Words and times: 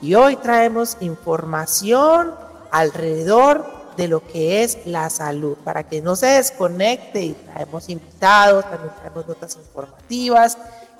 Y 0.00 0.14
hoy 0.14 0.36
traemos 0.36 0.96
información 1.00 2.34
alrededor 2.70 3.82
de 3.96 4.08
lo 4.08 4.26
que 4.26 4.64
es 4.64 4.86
la 4.86 5.10
salud, 5.10 5.58
para 5.62 5.82
que 5.84 6.00
no 6.00 6.16
se 6.16 6.24
desconecte 6.26 7.22
y 7.22 7.32
traemos 7.32 7.90
invitados, 7.90 8.64
también 8.64 8.94
traemos 8.98 9.28
notas 9.28 9.56
informativas 9.56 10.56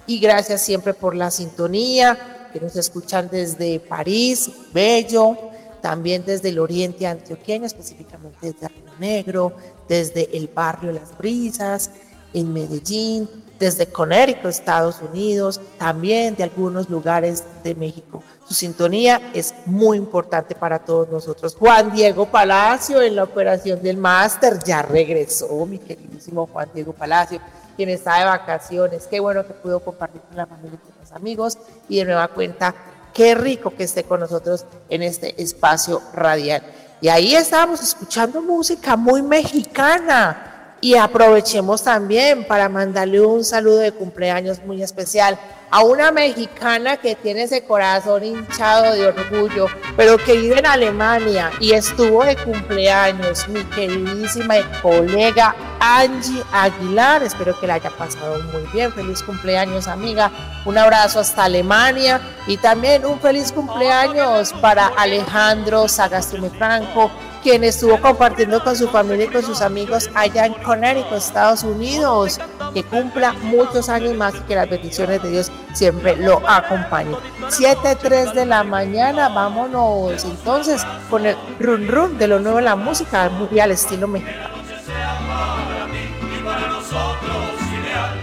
y 0.07 0.19
gracias 0.19 0.63
siempre 0.63 0.95
por 0.95 1.15
la 1.15 1.31
sintonía, 1.31 2.49
que 2.53 2.61
nos 2.61 2.77
escuchan 2.77 3.29
desde 3.31 3.81
París, 3.81 4.51
Bello, 4.73 5.37
también 5.81 6.25
desde 6.25 6.51
el 6.51 6.59
oriente 6.59 7.07
antioqueño, 7.07 7.67
específicamente 7.67 8.39
desde 8.53 8.69
Río 8.69 8.93
Negro, 8.99 9.53
desde 9.89 10.37
el 10.37 10.49
barrio 10.49 10.93
Las 10.93 11.17
Brisas, 11.17 11.91
en 12.35 12.53
Medellín, 12.53 13.29
desde 13.59 13.87
Connecticut, 13.87 14.47
Estados 14.47 14.97
Unidos, 15.03 15.61
también 15.79 16.35
de 16.35 16.45
algunos 16.45 16.89
lugares 16.89 17.45
de 17.63 17.75
México. 17.75 18.23
Su 18.47 18.55
sintonía 18.55 19.31
es 19.35 19.55
muy 19.67 19.97
importante 19.97 20.55
para 20.55 20.79
todos 20.79 21.09
nosotros. 21.09 21.55
Juan 21.57 21.93
Diego 21.93 22.27
Palacio 22.27 23.01
en 23.01 23.17
la 23.17 23.25
operación 23.25 23.81
del 23.83 23.99
máster 23.99 24.59
ya 24.65 24.83
regresó, 24.83 25.65
mi 25.67 25.79
queridísimo 25.79 26.49
Juan 26.53 26.69
Diego 26.75 26.93
Palacio 26.93 27.41
quien 27.77 27.89
está 27.89 28.19
de 28.19 28.25
vacaciones. 28.25 29.07
Qué 29.07 29.21
bueno 29.21 29.47
que 29.47 29.55
pudo 29.55 29.81
compartir 29.81 30.21
con 30.23 30.37
la 30.37 30.47
familia 30.47 30.79
y 30.83 30.87
con 30.87 31.01
los 31.01 31.13
amigos 31.13 31.59
y 31.89 31.99
de 31.99 32.05
nueva 32.05 32.29
cuenta, 32.29 32.75
qué 33.13 33.35
rico 33.35 33.71
que 33.71 33.85
esté 33.85 34.05
con 34.05 34.21
nosotros 34.21 34.65
en 34.89 35.03
este 35.03 35.41
espacio 35.43 36.01
radial. 36.15 36.63
Y 37.01 37.09
ahí 37.09 37.35
estábamos 37.35 37.83
escuchando 37.83 38.41
música 38.43 38.97
muy 38.97 39.23
mexicana 39.23 40.52
y 40.83 40.97
aprovechemos 40.97 41.85
también 41.85 42.45
para 42.45 42.69
mandarle 42.69 43.21
un 43.21 43.45
saludo 43.45 43.79
de 43.79 43.93
cumpleaños 43.93 44.63
muy 44.67 44.83
especial 44.83 45.39
a 45.71 45.83
una 45.85 46.11
mexicana 46.11 46.99
que 46.99 47.15
tiene 47.15 47.45
ese 47.45 47.63
corazón 47.65 48.23
hinchado 48.25 48.93
de 48.93 49.07
orgullo, 49.07 49.69
pero 49.97 50.19
que 50.19 50.37
vive 50.37 50.59
en 50.59 50.67
Alemania 50.67 51.51
y 51.61 51.73
estuvo 51.73 52.25
de 52.25 52.37
cumpleaños, 52.37 53.49
mi 53.49 53.65
queridísima 53.65 54.57
colega 54.83 55.55
Angie 55.81 56.43
Aguilar. 56.53 57.23
Espero 57.23 57.59
que 57.59 57.67
la 57.67 57.75
haya 57.75 57.91
pasado 57.91 58.39
muy 58.53 58.63
bien. 58.73 58.93
Feliz 58.93 59.23
cumpleaños, 59.23 59.89
amiga. 59.89 60.31
Un 60.67 60.77
abrazo 60.77 61.21
hasta 61.21 61.45
Alemania 61.45 62.21
y 62.47 62.59
también 62.59 63.07
un 63.07 63.19
feliz 63.19 63.51
cumpleaños 63.51 64.53
para 64.61 64.89
Alejandro 64.89 65.89
Sagastume 65.89 66.51
Franco, 66.51 67.11
quien 67.43 67.65
estuvo 67.65 68.01
compartiendo 68.01 68.63
con 68.63 68.77
su 68.77 68.89
familia 68.89 69.27
y 69.27 69.29
con 69.29 69.43
sus 69.43 69.61
amigos 69.61 70.09
allá 70.15 70.47
en 70.47 70.55
Connecticut, 70.55 71.19
Estados 71.19 71.63
Unidos. 71.65 72.41
Que 72.73 72.85
cumpla 72.85 73.35
muchos 73.43 73.89
años 73.89 74.15
más 74.15 74.35
y 74.35 74.41
que 74.41 74.55
las 74.55 74.71
bendiciones 74.71 75.23
de 75.23 75.31
Dios 75.31 75.53
siempre 75.75 76.17
lo 76.17 76.41
acompañen. 76.49 77.17
7.3 77.49 78.33
de 78.33 78.47
la 78.47 78.65
mañana, 78.65 79.29
vámonos 79.29 80.25
entonces 80.25 80.83
con 81.11 81.27
el 81.27 81.37
run 81.61 81.87
run 81.89 82.19
de 82.19 82.29
lo 82.29 82.39
nuevo 82.39 82.61
en 82.61 82.65
la 82.65 82.77
música, 82.77 83.29
muy 83.29 83.61
al 83.61 83.73
estilo 83.73 84.09
mexicano. 84.09 84.53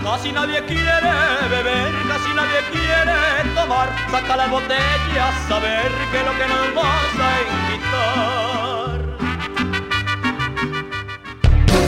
Casi 0.04 0.32
nadie 0.32 0.64
quiere 0.66 1.14
beber, 1.50 1.92
casi 2.08 2.34
nadie 2.34 2.60
quiere 2.72 3.54
tomar. 3.56 3.90
Saca 4.12 4.36
las 4.38 4.50
botellas 4.50 5.52
a 5.52 5.60
ver 5.60 5.92
qué 6.12 6.20
es 6.20 6.26
lo 6.26 6.32
que 6.32 6.48
nos 6.48 6.76
vas 6.76 7.20
a 7.20 7.30
invitar. 7.42 8.49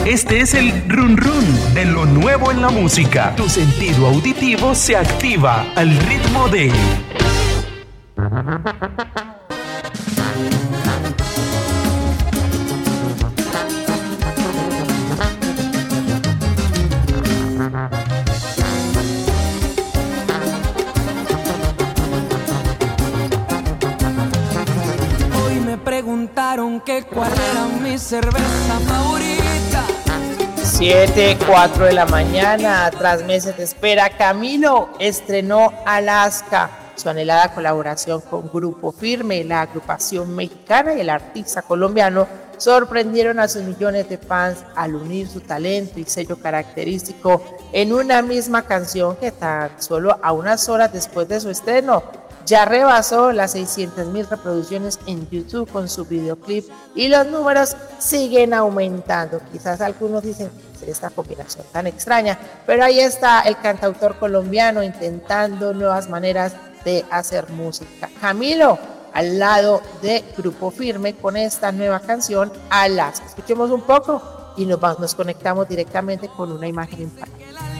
Este 0.06 0.40
es 0.40 0.54
el 0.54 0.72
run 0.88 1.16
run 1.16 1.74
de 1.74 1.84
lo 1.84 2.04
nuevo 2.04 2.50
en 2.50 2.60
la 2.60 2.70
música. 2.70 3.34
Tu 3.36 3.48
sentido 3.48 4.08
auditivo 4.08 4.74
se 4.74 4.96
activa 4.96 5.64
al 5.76 5.96
ritmo 5.96 6.48
de 6.48 6.72
Hoy 25.44 25.60
me 25.64 25.78
preguntaron 25.78 26.80
que 26.80 27.04
cuál 27.04 27.30
era 27.32 27.66
mi 27.80 27.96
cerveza. 27.98 28.71
7, 30.84 31.38
4 31.46 31.84
de 31.84 31.92
la 31.92 32.06
mañana, 32.06 32.90
tras 32.90 33.22
meses 33.22 33.56
de 33.56 33.62
espera, 33.62 34.10
Camilo 34.18 34.88
estrenó 34.98 35.72
Alaska, 35.86 36.70
su 36.96 37.08
anhelada 37.08 37.54
colaboración 37.54 38.20
con 38.20 38.50
Grupo 38.52 38.90
Firme, 38.90 39.44
la 39.44 39.60
agrupación 39.60 40.34
mexicana 40.34 40.92
y 40.94 41.00
el 41.02 41.10
artista 41.10 41.62
colombiano 41.62 42.26
sorprendieron 42.56 43.38
a 43.38 43.46
sus 43.46 43.62
millones 43.62 44.08
de 44.08 44.18
fans 44.18 44.64
al 44.74 44.96
unir 44.96 45.28
su 45.28 45.38
talento 45.40 46.00
y 46.00 46.04
sello 46.04 46.36
característico 46.36 47.44
en 47.72 47.92
una 47.92 48.20
misma 48.20 48.62
canción 48.62 49.14
que 49.14 49.30
tan 49.30 49.80
solo 49.80 50.18
a 50.20 50.32
unas 50.32 50.68
horas 50.68 50.92
después 50.92 51.28
de 51.28 51.38
su 51.38 51.50
estreno 51.50 52.02
ya 52.46 52.64
rebasó 52.64 53.32
las 53.32 53.52
600 53.52 54.08
mil 54.08 54.26
reproducciones 54.26 54.98
en 55.06 55.28
YouTube 55.30 55.70
con 55.70 55.88
su 55.88 56.04
videoclip 56.04 56.68
y 56.94 57.08
los 57.08 57.26
números 57.26 57.76
siguen 57.98 58.54
aumentando. 58.54 59.40
Quizás 59.52 59.80
algunos 59.80 60.22
dicen 60.22 60.50
que 60.80 60.90
esta 60.90 61.10
combinación 61.10 61.64
tan 61.72 61.86
extraña, 61.86 62.38
pero 62.66 62.84
ahí 62.84 63.00
está 63.00 63.40
el 63.42 63.56
cantautor 63.58 64.16
colombiano 64.18 64.82
intentando 64.82 65.72
nuevas 65.72 66.08
maneras 66.08 66.54
de 66.84 67.04
hacer 67.10 67.48
música. 67.50 68.10
Camilo, 68.20 68.78
al 69.12 69.38
lado 69.38 69.82
de 70.00 70.24
Grupo 70.36 70.70
Firme 70.70 71.14
con 71.14 71.36
esta 71.36 71.70
nueva 71.70 72.00
canción, 72.00 72.52
Alas. 72.70 73.22
Escuchemos 73.26 73.70
un 73.70 73.82
poco 73.82 74.22
y 74.56 74.66
nos, 74.66 74.80
nos 74.98 75.14
conectamos 75.14 75.68
directamente 75.68 76.28
con 76.28 76.52
una 76.52 76.66
imagen 76.66 77.02
en 77.02 77.71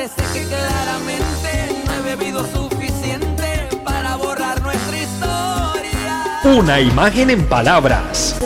Parece 0.00 0.22
que 0.32 0.46
claramente 0.46 1.84
no 1.84 1.92
he 1.92 2.16
bebido 2.16 2.46
suficiente 2.46 3.68
para 3.84 4.16
borrar 4.16 4.58
nuestra 4.62 4.96
historia. 4.96 6.58
Una 6.58 6.80
imagen 6.80 7.28
en 7.28 7.46
palabras. 7.46 8.38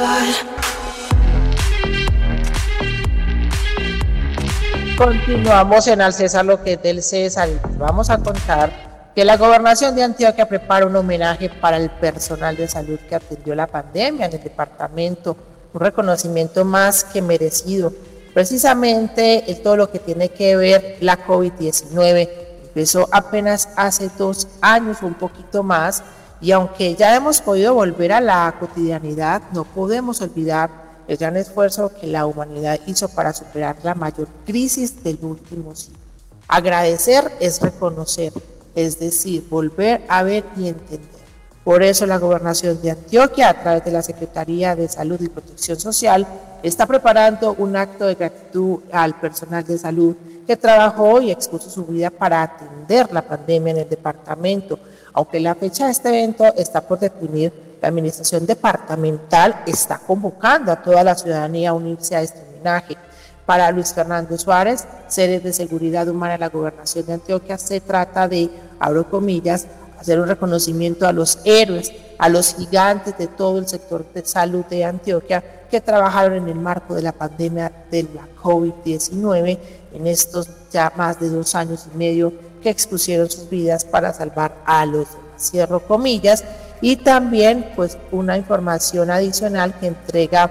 Continuamos 4.98 5.86
en 5.86 6.00
Al 6.00 6.12
César 6.12 6.44
lo 6.44 6.60
que 6.60 6.72
es 6.72 6.82
del 6.82 7.04
César 7.04 7.48
y 7.48 7.56
vamos 7.78 8.10
a 8.10 8.18
contar 8.18 9.12
que 9.14 9.24
la 9.24 9.36
gobernación 9.36 9.94
de 9.94 10.02
Antioquia 10.02 10.48
prepara 10.48 10.86
un 10.86 10.96
homenaje 10.96 11.50
para 11.50 11.76
el 11.76 11.88
personal 11.88 12.56
de 12.56 12.66
salud 12.66 12.98
que 13.08 13.14
atendió 13.14 13.54
la 13.54 13.68
pandemia 13.68 14.26
en 14.26 14.32
el 14.32 14.42
departamento, 14.42 15.36
un 15.72 15.80
reconocimiento 15.80 16.64
más 16.64 17.04
que 17.04 17.22
merecido. 17.22 17.92
Precisamente 18.34 19.48
el, 19.50 19.62
todo 19.62 19.76
lo 19.76 19.90
que 19.90 20.00
tiene 20.00 20.28
que 20.28 20.56
ver 20.56 20.98
la 21.00 21.24
COVID-19 21.24 22.28
empezó 22.64 23.08
apenas 23.12 23.68
hace 23.76 24.10
dos 24.18 24.48
años 24.60 24.98
un 25.02 25.14
poquito 25.14 25.62
más 25.62 26.02
y 26.40 26.50
aunque 26.50 26.96
ya 26.96 27.14
hemos 27.14 27.40
podido 27.40 27.74
volver 27.74 28.12
a 28.12 28.20
la 28.20 28.56
cotidianidad, 28.58 29.40
no 29.52 29.64
podemos 29.64 30.20
olvidar 30.20 30.68
el 31.06 31.16
gran 31.16 31.36
esfuerzo 31.36 31.92
que 32.00 32.08
la 32.08 32.26
humanidad 32.26 32.80
hizo 32.86 33.08
para 33.08 33.32
superar 33.32 33.76
la 33.84 33.94
mayor 33.94 34.26
crisis 34.44 35.02
del 35.04 35.18
último 35.22 35.74
siglo. 35.76 36.00
Agradecer 36.48 37.30
es 37.40 37.60
reconocer, 37.60 38.32
es 38.74 38.98
decir, 38.98 39.46
volver 39.48 40.02
a 40.08 40.24
ver 40.24 40.44
y 40.56 40.68
entender. 40.68 41.23
Por 41.64 41.82
eso 41.82 42.04
la 42.04 42.18
gobernación 42.18 42.80
de 42.82 42.90
Antioquia, 42.90 43.48
a 43.48 43.54
través 43.54 43.84
de 43.86 43.90
la 43.90 44.02
Secretaría 44.02 44.76
de 44.76 44.86
Salud 44.86 45.18
y 45.22 45.30
Protección 45.30 45.80
Social, 45.80 46.26
está 46.62 46.84
preparando 46.84 47.54
un 47.58 47.74
acto 47.74 48.06
de 48.06 48.16
gratitud 48.16 48.80
al 48.92 49.18
personal 49.18 49.64
de 49.64 49.78
salud 49.78 50.14
que 50.46 50.58
trabajó 50.58 51.22
y 51.22 51.30
expuso 51.30 51.70
su 51.70 51.86
vida 51.86 52.10
para 52.10 52.42
atender 52.42 53.10
la 53.12 53.22
pandemia 53.22 53.72
en 53.72 53.78
el 53.78 53.88
departamento. 53.88 54.78
Aunque 55.14 55.40
la 55.40 55.54
fecha 55.54 55.86
de 55.86 55.92
este 55.92 56.10
evento 56.10 56.44
está 56.54 56.82
por 56.82 56.98
definir, 56.98 57.50
la 57.80 57.88
administración 57.88 58.44
departamental 58.44 59.62
está 59.66 59.98
convocando 59.98 60.70
a 60.70 60.82
toda 60.82 61.02
la 61.02 61.14
ciudadanía 61.14 61.70
a 61.70 61.74
unirse 61.74 62.14
a 62.14 62.20
este 62.20 62.40
homenaje. 62.40 62.98
Para 63.46 63.70
Luis 63.70 63.92
Fernando 63.92 64.36
Suárez, 64.36 64.86
seres 65.06 65.42
de 65.42 65.52
seguridad 65.52 66.08
humana 66.08 66.34
de 66.34 66.38
la 66.40 66.48
gobernación 66.48 67.06
de 67.06 67.14
Antioquia, 67.14 67.56
se 67.56 67.80
trata 67.80 68.26
de, 68.28 68.50
abro 68.80 69.08
comillas, 69.08 69.66
hacer 70.04 70.20
un 70.20 70.28
reconocimiento 70.28 71.06
a 71.08 71.12
los 71.12 71.38
héroes, 71.44 71.92
a 72.18 72.28
los 72.28 72.54
gigantes 72.54 73.16
de 73.16 73.26
todo 73.26 73.58
el 73.58 73.66
sector 73.66 74.04
de 74.12 74.24
salud 74.24 74.64
de 74.66 74.84
Antioquia 74.84 75.42
que 75.70 75.80
trabajaron 75.80 76.36
en 76.36 76.48
el 76.48 76.54
marco 76.56 76.94
de 76.94 77.02
la 77.02 77.12
pandemia 77.12 77.72
de 77.90 78.02
la 78.14 78.28
COVID-19 78.42 79.58
en 79.94 80.06
estos 80.06 80.48
ya 80.70 80.92
más 80.94 81.18
de 81.18 81.30
dos 81.30 81.54
años 81.54 81.86
y 81.92 81.96
medio 81.96 82.32
que 82.62 82.68
expusieron 82.68 83.30
sus 83.30 83.48
vidas 83.48 83.84
para 83.84 84.12
salvar 84.12 84.56
a 84.66 84.84
los. 84.84 85.08
Cierro 85.38 85.80
comillas 85.80 86.44
y 86.80 86.96
también 86.96 87.72
pues 87.74 87.98
una 88.12 88.36
información 88.36 89.10
adicional 89.10 89.74
que 89.80 89.88
entrega 89.88 90.50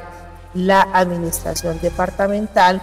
la 0.54 0.82
administración 0.82 1.80
departamental 1.82 2.82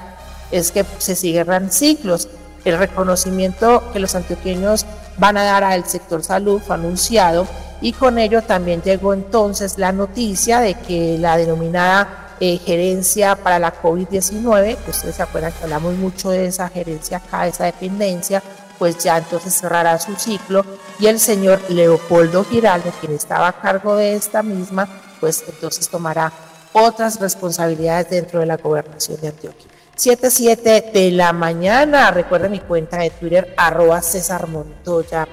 es 0.51 0.71
que 0.71 0.85
se 0.99 1.17
cierran 1.17 1.71
ciclos. 1.71 2.29
El 2.65 2.79
reconocimiento 2.79 3.83
que 3.93 4.01
los 4.01 4.15
antioqueños 4.15 4.87
van 5.21 5.37
a 5.37 5.45
dar 5.45 5.63
al 5.63 5.85
sector 5.85 6.25
salud 6.25 6.61
fue 6.61 6.75
anunciado 6.75 7.47
y 7.83 7.93
con 7.93 8.19
ello 8.19 8.43
también 8.43 8.83
llegó 8.83 9.15
entonces 9.15 9.79
la 9.79 9.93
noticia 9.93 10.61
de 10.61 10.75
que 10.75 11.19
la 11.19 11.37
denominada 11.37 12.37
eh, 12.41 12.59
gerencia 12.59 13.37
para 13.37 13.59
la 13.59 13.83
COVID-19, 13.83 14.77
que 14.77 14.91
ustedes 14.91 15.17
se 15.17 15.23
acuerdan 15.23 15.53
que 15.53 15.65
hablamos 15.65 15.95
mucho 15.95 16.31
de 16.31 16.47
esa 16.47 16.69
gerencia 16.71 17.19
acá, 17.19 17.47
esa 17.47 17.67
dependencia, 17.67 18.43
pues 18.79 18.97
ya 18.99 19.19
entonces 19.19 19.53
cerrará 19.53 19.99
su 19.99 20.15
ciclo 20.17 20.65
y 20.99 21.07
el 21.07 21.21
señor 21.21 21.61
Leopoldo 21.69 22.45
Giraldo, 22.45 22.91
quien 22.99 23.13
estaba 23.13 23.49
a 23.49 23.61
cargo 23.61 23.95
de 23.97 24.17
esta 24.17 24.43
misma, 24.43 24.89
pues 25.21 25.45
entonces 25.47 25.87
tomará 25.89 26.33
otras 26.73 27.21
responsabilidades 27.21 28.09
dentro 28.09 28.41
de 28.41 28.47
la 28.47 28.57
gobernación 28.57 29.21
de 29.21 29.29
Antioquia. 29.29 29.80
7.7 30.01 30.93
de 30.93 31.11
la 31.11 31.35
mañana, 31.35 32.11
recuerden 32.11 32.53
mi 32.53 32.61
cuenta 32.61 32.97
de 32.97 33.11
Twitter, 33.11 33.53
arroba 33.55 34.01
César 34.01 34.49
Montoya. 34.49 35.29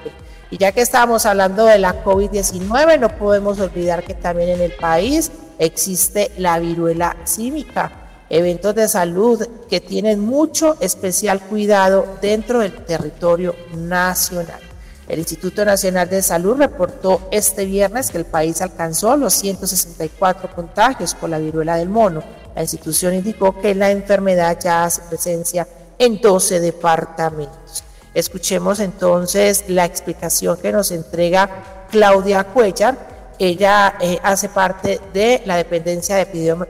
Y 0.50 0.58
ya 0.58 0.72
que 0.72 0.82
estamos 0.82 1.24
hablando 1.24 1.64
de 1.64 1.78
la 1.78 2.04
COVID-19, 2.04 3.00
no 3.00 3.08
podemos 3.16 3.58
olvidar 3.60 4.04
que 4.04 4.12
también 4.12 4.50
en 4.50 4.60
el 4.60 4.72
país 4.72 5.32
existe 5.58 6.32
la 6.36 6.58
viruela 6.58 7.16
cívica 7.24 7.92
eventos 8.28 8.74
de 8.74 8.88
salud 8.88 9.42
que 9.70 9.80
tienen 9.80 10.20
mucho 10.20 10.76
especial 10.80 11.40
cuidado 11.40 12.18
dentro 12.20 12.58
del 12.58 12.74
territorio 12.84 13.56
nacional. 13.74 14.60
El 15.08 15.20
Instituto 15.20 15.64
Nacional 15.64 16.10
de 16.10 16.20
Salud 16.20 16.58
reportó 16.58 17.26
este 17.32 17.64
viernes 17.64 18.10
que 18.10 18.18
el 18.18 18.26
país 18.26 18.60
alcanzó 18.60 19.16
los 19.16 19.32
164 19.32 20.54
contagios 20.54 21.14
por 21.14 21.30
la 21.30 21.38
viruela 21.38 21.76
del 21.76 21.88
mono. 21.88 22.22
La 22.58 22.62
institución 22.62 23.14
indicó 23.14 23.56
que 23.56 23.72
la 23.72 23.92
enfermedad 23.92 24.58
ya 24.60 24.82
hace 24.82 25.02
presencia 25.02 25.68
en 25.96 26.20
12 26.20 26.58
departamentos. 26.58 27.84
Escuchemos 28.12 28.80
entonces 28.80 29.66
la 29.68 29.84
explicación 29.84 30.60
que 30.60 30.72
nos 30.72 30.90
entrega 30.90 31.86
Claudia 31.88 32.42
Cuellar, 32.42 33.36
ella 33.38 33.94
eh, 34.00 34.18
hace 34.24 34.48
parte 34.48 35.00
de 35.12 35.40
la 35.44 35.56
dependencia 35.56 36.16
de 36.16 36.22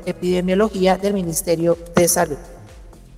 epidemiología 0.05 0.99
del 0.99 1.14
Ministerio 1.14 1.79
de 1.96 2.06
Salud. 2.06 2.37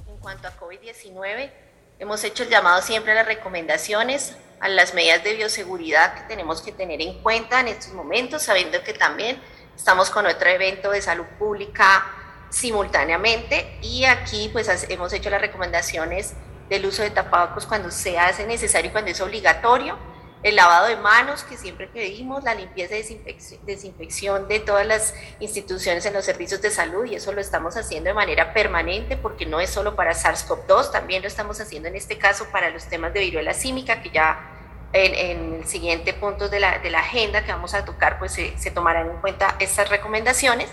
En 0.09 0.19
cuanto 0.19 0.47
a 0.47 0.57
COVID-19, 0.57 1.51
hemos 1.99 2.23
hecho 2.23 2.45
el 2.45 2.51
llamado 2.51 2.83
siempre 2.83 3.11
a 3.11 3.17
las 3.17 3.27
recomendaciones, 3.27 4.37
a 4.61 4.69
las 4.69 4.95
medidas 4.95 5.25
de 5.25 5.35
bioseguridad 5.35 6.15
que 6.15 6.21
tenemos 6.29 6.63
que 6.63 6.71
tener 6.71 7.03
en 7.03 7.21
cuenta 7.21 7.59
en 7.59 7.67
estos 7.67 7.93
momentos, 7.95 8.45
sabiendo 8.45 8.81
que 8.85 8.93
también 8.93 9.43
estamos 9.75 10.09
con 10.09 10.25
otro 10.27 10.49
evento 10.49 10.93
de 10.93 11.03
salud 11.03 11.27
pública 11.37 12.20
simultáneamente. 12.51 13.79
Y 13.83 14.05
aquí 14.05 14.51
pues 14.53 14.69
hemos 14.89 15.13
hecho 15.13 15.31
las 15.31 15.41
recomendaciones 15.41 16.35
del 16.69 16.87
uso 16.87 17.03
de 17.03 17.11
tapabocos 17.11 17.67
cuando 17.67 17.91
se 17.91 18.19
hace 18.19 18.47
necesario 18.47 18.91
y 18.91 18.93
cuando 18.93 19.11
es 19.11 19.21
obligatorio. 19.21 19.97
El 20.43 20.57
lavado 20.57 20.87
de 20.87 20.97
manos 20.97 21.45
que 21.45 21.59
siempre 21.59 21.87
pedimos, 21.87 22.45
la 22.45 22.55
limpieza 22.55 22.97
y 22.97 23.21
desinfección, 23.67 24.49
de 24.49 24.59
todas 24.59 24.87
las 24.87 25.15
instituciones 25.39 26.07
en 26.07 26.15
los 26.15 26.25
servicios 26.25 26.63
de 26.63 26.71
salud 26.71 27.05
y 27.05 27.15
eso 27.15 27.33
lo 27.33 27.43
estamos 27.43 27.77
haciendo 27.77 28.09
de 28.09 28.15
manera 28.15 28.55
permanente 28.55 29.19
porque 29.19 29.45
no 29.45 29.61
es 29.61 29.69
solo 29.69 29.97
para 29.97 30.13
SARS-CoV-2, 30.13 30.93
también 30.93 31.21
lo 31.21 31.29
estamos 31.29 31.61
haciendo 31.61 31.91
en 31.91 31.97
este 31.97 32.17
caso 32.17 32.47
para 32.51 32.71
los 32.71 32.87
temas 32.87 33.13
de 33.13 33.21
viruela 33.21 33.53
símica 33.53 34.01
que 34.01 34.09
ya 34.09 34.41
en, 34.95 35.57
el 35.57 35.67
siguiente 35.67 36.15
punto 36.15 36.49
de 36.49 36.59
la, 36.59 36.81
agenda 36.97 37.45
que 37.45 37.53
vamos 37.53 37.75
a 37.75 37.85
tocar 37.85 38.19
pues 38.19 38.33
se, 38.33 38.57
se 38.57 38.71
tomarán 38.71 39.11
en 39.11 39.17
cuenta 39.19 39.57
estas 39.59 39.91
recomendaciones, 39.91 40.71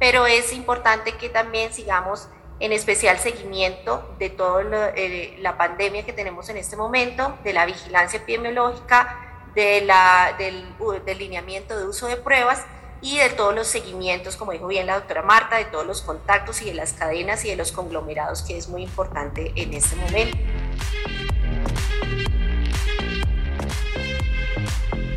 pero 0.00 0.26
es 0.26 0.52
importante 0.54 1.12
que 1.12 1.28
también 1.28 1.72
sigamos 1.72 2.26
en 2.58 2.72
especial 2.72 3.18
seguimiento 3.18 4.14
de 4.18 4.30
toda 4.30 4.92
eh, 4.96 5.36
la 5.40 5.56
pandemia 5.56 6.04
que 6.04 6.12
tenemos 6.12 6.48
en 6.48 6.56
este 6.56 6.76
momento, 6.76 7.38
de 7.44 7.52
la 7.52 7.66
vigilancia 7.66 8.18
epidemiológica, 8.18 9.44
de 9.54 9.82
la, 9.82 10.34
del 10.38 10.64
delineamiento 11.04 11.78
de 11.78 11.86
uso 11.86 12.06
de 12.06 12.16
pruebas 12.16 12.64
y 13.02 13.18
de 13.18 13.28
todos 13.30 13.54
los 13.54 13.66
seguimientos, 13.66 14.36
como 14.36 14.52
dijo 14.52 14.66
bien 14.66 14.86
la 14.86 14.94
doctora 14.94 15.22
Marta, 15.22 15.56
de 15.56 15.66
todos 15.66 15.86
los 15.86 16.02
contactos 16.02 16.62
y 16.62 16.66
de 16.66 16.74
las 16.74 16.94
cadenas 16.94 17.44
y 17.44 17.50
de 17.50 17.56
los 17.56 17.70
conglomerados, 17.70 18.42
que 18.42 18.56
es 18.56 18.68
muy 18.68 18.82
importante 18.82 19.52
en 19.54 19.74
este 19.74 19.96
momento. 19.96 20.36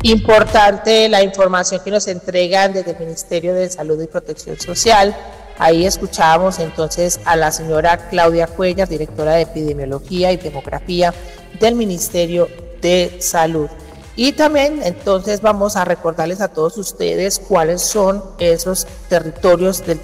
Importante 0.04 1.08
la 1.08 1.22
información 1.22 1.80
que 1.82 1.90
nos 1.90 2.06
entregan 2.06 2.72
desde 2.72 2.92
el 2.92 2.98
Ministerio 2.98 3.54
de 3.54 3.68
Salud 3.68 4.00
y 4.00 4.06
Protección 4.06 4.58
Social 4.60 5.14
Ahí 5.58 5.86
escuchábamos 5.86 6.58
entonces 6.58 7.20
a 7.24 7.36
la 7.36 7.52
señora 7.52 8.08
Claudia 8.08 8.48
Cuellar, 8.48 8.88
directora 8.88 9.34
de 9.34 9.42
Epidemiología 9.42 10.32
y 10.32 10.36
Demografía 10.36 11.14
del 11.60 11.76
Ministerio 11.76 12.48
de 12.80 13.18
Salud. 13.20 13.68
Y 14.16 14.32
también 14.32 14.80
entonces 14.82 15.40
vamos 15.40 15.76
a 15.76 15.84
recordarles 15.84 16.40
a 16.40 16.48
todos 16.48 16.76
ustedes 16.76 17.38
cuáles 17.38 17.82
son 17.82 18.22
esos 18.38 18.86
territorios 19.08 19.84
del, 19.86 20.00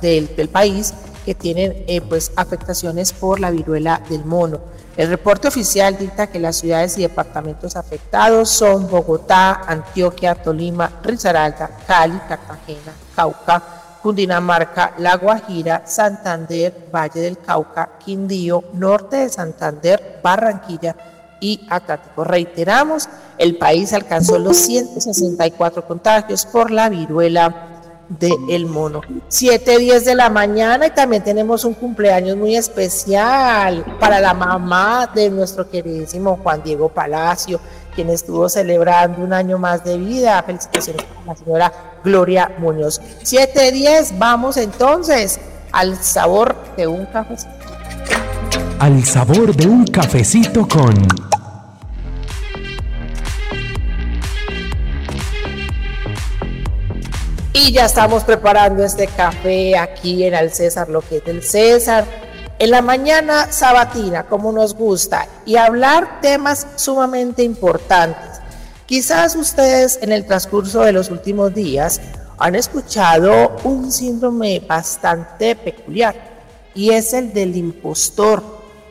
del, 0.00 0.36
del 0.36 0.48
país 0.48 0.92
que 1.24 1.34
tienen 1.34 1.84
eh, 1.86 2.00
pues 2.02 2.32
afectaciones 2.36 3.12
por 3.12 3.40
la 3.40 3.50
viruela 3.50 4.02
del 4.10 4.24
mono. 4.24 4.60
El 4.96 5.08
reporte 5.08 5.48
oficial 5.48 5.96
dicta 5.96 6.26
que 6.26 6.38
las 6.38 6.56
ciudades 6.56 6.98
y 6.98 7.02
departamentos 7.02 7.76
afectados 7.76 8.50
son 8.50 8.90
Bogotá, 8.90 9.62
Antioquia, 9.66 10.34
Tolima, 10.34 11.00
Risaralda, 11.02 11.70
Cali, 11.86 12.18
Cartagena, 12.28 12.92
Cauca, 13.16 13.62
Cundinamarca, 14.02 14.92
La 14.98 15.16
Guajira, 15.16 15.82
Santander, 15.86 16.88
Valle 16.94 17.20
del 17.20 17.38
Cauca, 17.38 17.92
Quindío, 18.04 18.64
Norte 18.74 19.16
de 19.16 19.28
Santander, 19.30 20.20
Barranquilla 20.22 20.94
y 21.40 21.66
Atlántico. 21.70 22.24
Reiteramos, 22.24 23.08
el 23.38 23.56
país 23.56 23.94
alcanzó 23.94 24.38
los 24.38 24.58
164 24.58 25.86
contagios 25.86 26.44
por 26.44 26.70
la 26.70 26.90
viruela 26.90 27.71
de 28.08 28.30
El 28.48 28.66
Mono. 28.66 29.00
7, 29.28 29.78
10 29.78 30.04
de 30.04 30.14
la 30.14 30.28
mañana 30.28 30.86
y 30.86 30.90
también 30.90 31.22
tenemos 31.22 31.64
un 31.64 31.74
cumpleaños 31.74 32.36
muy 32.36 32.56
especial 32.56 33.84
para 33.98 34.20
la 34.20 34.34
mamá 34.34 35.10
de 35.14 35.30
nuestro 35.30 35.68
queridísimo 35.68 36.38
Juan 36.42 36.62
Diego 36.62 36.88
Palacio, 36.88 37.60
quien 37.94 38.10
estuvo 38.10 38.48
celebrando 38.48 39.22
un 39.22 39.32
año 39.32 39.58
más 39.58 39.84
de 39.84 39.98
vida. 39.98 40.42
Felicitaciones 40.42 41.02
a 41.02 41.26
la 41.26 41.36
señora 41.36 41.72
Gloria 42.04 42.52
Muñoz. 42.58 43.00
7, 43.22 43.72
10, 43.72 44.18
vamos 44.18 44.56
entonces 44.56 45.40
al 45.72 45.96
sabor 46.02 46.56
de 46.76 46.86
un 46.86 47.06
cafecito. 47.06 47.50
Al 48.78 49.04
sabor 49.04 49.54
de 49.54 49.66
un 49.66 49.86
cafecito 49.86 50.66
con... 50.66 50.92
Y 57.64 57.70
ya 57.70 57.84
estamos 57.84 58.24
preparando 58.24 58.82
este 58.82 59.06
café 59.06 59.78
aquí 59.78 60.24
en 60.24 60.34
el 60.34 60.50
César, 60.50 60.88
lo 60.88 61.00
que 61.00 61.18
es 61.18 61.24
del 61.24 61.44
César. 61.44 62.04
En 62.58 62.72
la 62.72 62.82
mañana 62.82 63.52
sabatina, 63.52 64.24
como 64.24 64.50
nos 64.50 64.74
gusta, 64.74 65.28
y 65.46 65.54
hablar 65.54 66.20
temas 66.20 66.66
sumamente 66.74 67.44
importantes. 67.44 68.40
Quizás 68.84 69.36
ustedes 69.36 70.00
en 70.02 70.10
el 70.10 70.26
transcurso 70.26 70.80
de 70.80 70.90
los 70.90 71.08
últimos 71.08 71.54
días 71.54 72.00
han 72.36 72.56
escuchado 72.56 73.56
un 73.62 73.92
síndrome 73.92 74.58
bastante 74.58 75.54
peculiar 75.54 76.16
y 76.74 76.90
es 76.90 77.12
el 77.12 77.32
del 77.32 77.54
impostor. 77.54 78.42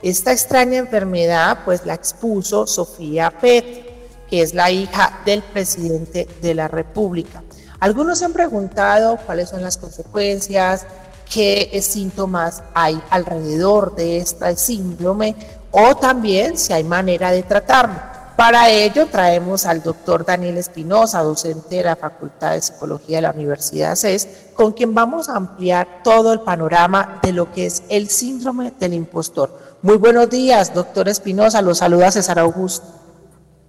Esta 0.02 0.32
extraña 0.32 0.78
enfermedad 0.78 1.60
pues 1.66 1.86
la 1.86 1.96
expuso 1.96 2.66
Sofía 2.66 3.32
Pet, 3.32 4.30
que 4.30 4.42
es 4.42 4.54
la 4.54 4.72
hija 4.72 5.20
del 5.26 5.42
presidente 5.42 6.26
de 6.42 6.56
la 6.56 6.70
República. 6.70 7.44
Algunos 7.82 8.20
se 8.20 8.26
han 8.26 8.34
preguntado 8.34 9.18
cuáles 9.26 9.50
son 9.50 9.64
las 9.64 9.78
consecuencias, 9.78 10.86
qué 11.34 11.82
síntomas 11.82 12.62
hay 12.76 13.02
alrededor 13.10 13.96
de 13.96 14.18
este 14.18 14.56
síndrome 14.56 15.36
o 15.72 15.96
también 15.96 16.60
si 16.60 16.74
hay 16.74 16.84
manera 16.84 17.32
de 17.32 17.42
tratarlo. 17.42 17.96
Para 18.38 18.70
ello 18.70 19.08
traemos 19.08 19.66
al 19.66 19.82
doctor 19.82 20.24
Daniel 20.24 20.58
Espinosa, 20.58 21.24
docente 21.24 21.78
de 21.78 21.84
la 21.86 21.96
Facultad 21.96 22.52
de 22.52 22.62
Psicología 22.62 23.18
de 23.18 23.24
la 23.24 23.32
Universidad 23.32 23.96
CES, 23.96 24.28
con 24.54 24.74
quien 24.74 24.94
vamos 24.94 25.28
a 25.28 25.36
ampliar 25.36 26.04
todo 26.04 26.34
el 26.34 26.42
panorama 26.42 27.20
de 27.24 27.34
lo 27.34 27.52
que 27.52 27.66
es 27.66 27.82
el 27.90 28.10
síndrome 28.10 28.74
del 28.80 28.94
impostor. 28.94 29.58
Muy 29.82 29.98
buenos 29.98 30.30
días, 30.30 30.72
doctor 30.72 31.10
Espinosa, 31.10 31.64
los 31.64 31.80
saluda 31.80 32.12
César 32.12 32.38
Augusto. 32.38 32.86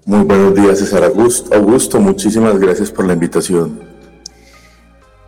Muy 0.05 0.25
buenos 0.25 0.55
días, 0.55 0.81
César 0.81 1.03
Augusto. 1.05 1.55
Augusto, 1.55 1.99
muchísimas 1.99 2.59
gracias 2.59 2.91
por 2.91 3.07
la 3.07 3.15
invitación. 3.15 3.92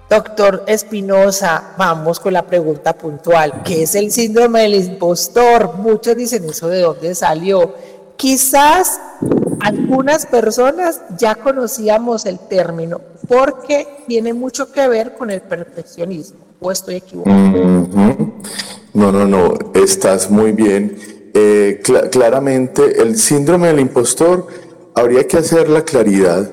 Doctor 0.08 0.64
Espinosa, 0.66 1.74
vamos 1.78 2.20
con 2.20 2.32
la 2.34 2.42
pregunta 2.42 2.92
puntual. 2.92 3.62
¿Qué 3.64 3.84
es 3.84 3.94
el 3.94 4.12
síndrome 4.12 4.62
del 4.62 4.74
impostor? 4.74 5.76
Muchos 5.78 6.14
dicen 6.16 6.44
eso 6.44 6.68
de 6.68 6.80
dónde 6.80 7.14
salió. 7.14 7.74
Quizás 8.16 9.00
algunas 9.60 10.26
personas 10.26 11.00
ya 11.18 11.34
conocíamos 11.34 12.26
el 12.26 12.38
término 12.38 13.00
porque 13.26 14.04
tiene 14.06 14.34
mucho 14.34 14.70
que 14.70 14.86
ver 14.88 15.14
con 15.14 15.30
el 15.30 15.40
perfeccionismo. 15.40 16.40
¿O 16.60 16.70
estoy 16.70 16.96
equivocado? 16.96 17.36
No, 18.92 19.10
no, 19.10 19.26
no, 19.26 19.54
estás 19.74 20.30
muy 20.30 20.52
bien. 20.52 20.96
Eh, 21.34 21.82
claramente, 22.12 23.02
el 23.02 23.18
síndrome 23.18 23.68
del 23.68 23.80
impostor 23.80 24.46
habría 24.94 25.26
que 25.26 25.38
hacer 25.38 25.68
la 25.68 25.82
claridad 25.82 26.48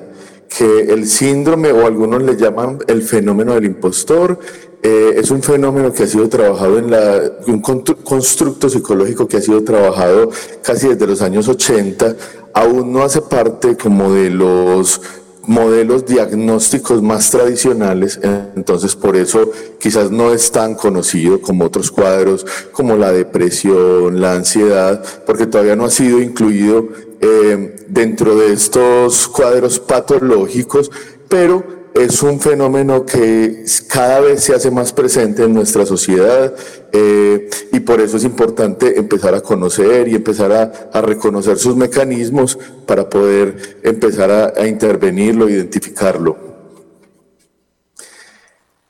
que 0.56 0.92
el 0.92 1.06
síndrome 1.06 1.72
o 1.72 1.86
algunos 1.86 2.22
le 2.22 2.36
llaman 2.36 2.78
el 2.86 3.02
fenómeno 3.02 3.54
del 3.54 3.64
impostor 3.64 4.38
eh, 4.84 5.14
es 5.16 5.30
un 5.30 5.42
fenómeno 5.42 5.92
que 5.92 6.02
ha 6.02 6.06
sido 6.08 6.28
trabajado 6.28 6.76
en 6.78 6.90
la, 6.90 7.32
un 7.46 7.60
constructo 7.60 8.68
psicológico 8.68 9.28
que 9.28 9.36
ha 9.36 9.40
sido 9.40 9.62
trabajado 9.62 10.30
casi 10.60 10.88
desde 10.88 11.06
los 11.06 11.22
años 11.22 11.46
80, 11.46 12.16
aún 12.52 12.92
no 12.92 13.04
hace 13.04 13.20
parte 13.20 13.76
como 13.76 14.12
de 14.12 14.30
los 14.30 15.00
modelos 15.46 16.04
diagnósticos 16.06 17.00
más 17.00 17.30
tradicionales, 17.30 18.18
entonces 18.56 18.96
por 18.96 19.16
eso 19.16 19.50
quizás 19.78 20.10
no 20.10 20.32
es 20.32 20.50
tan 20.50 20.74
conocido 20.74 21.40
como 21.40 21.64
otros 21.64 21.90
cuadros 21.92 22.44
como 22.72 22.96
la 22.96 23.12
depresión, 23.12 24.20
la 24.20 24.34
ansiedad, 24.34 25.02
porque 25.26 25.46
todavía 25.46 25.76
no 25.76 25.84
ha 25.84 25.90
sido 25.90 26.20
incluido 26.20 26.88
eh, 27.24 27.76
dentro 27.86 28.34
de 28.34 28.52
estos 28.52 29.28
cuadros 29.28 29.78
patológicos, 29.78 30.90
pero 31.28 31.64
es 31.94 32.20
un 32.22 32.40
fenómeno 32.40 33.06
que 33.06 33.64
cada 33.88 34.20
vez 34.20 34.42
se 34.42 34.56
hace 34.56 34.72
más 34.72 34.92
presente 34.92 35.44
en 35.44 35.54
nuestra 35.54 35.86
sociedad 35.86 36.52
eh, 36.90 37.48
y 37.70 37.78
por 37.78 38.00
eso 38.00 38.16
es 38.16 38.24
importante 38.24 38.98
empezar 38.98 39.36
a 39.36 39.40
conocer 39.40 40.08
y 40.08 40.16
empezar 40.16 40.50
a, 40.50 41.00
reconocer 41.00 41.58
sus 41.58 41.76
mecanismos 41.76 42.58
para 42.86 43.08
poder 43.08 43.78
empezar 43.84 44.30
a, 44.32 44.52
a 44.60 44.66
intervenirlo, 44.66 45.48
identificarlo. 45.48 46.36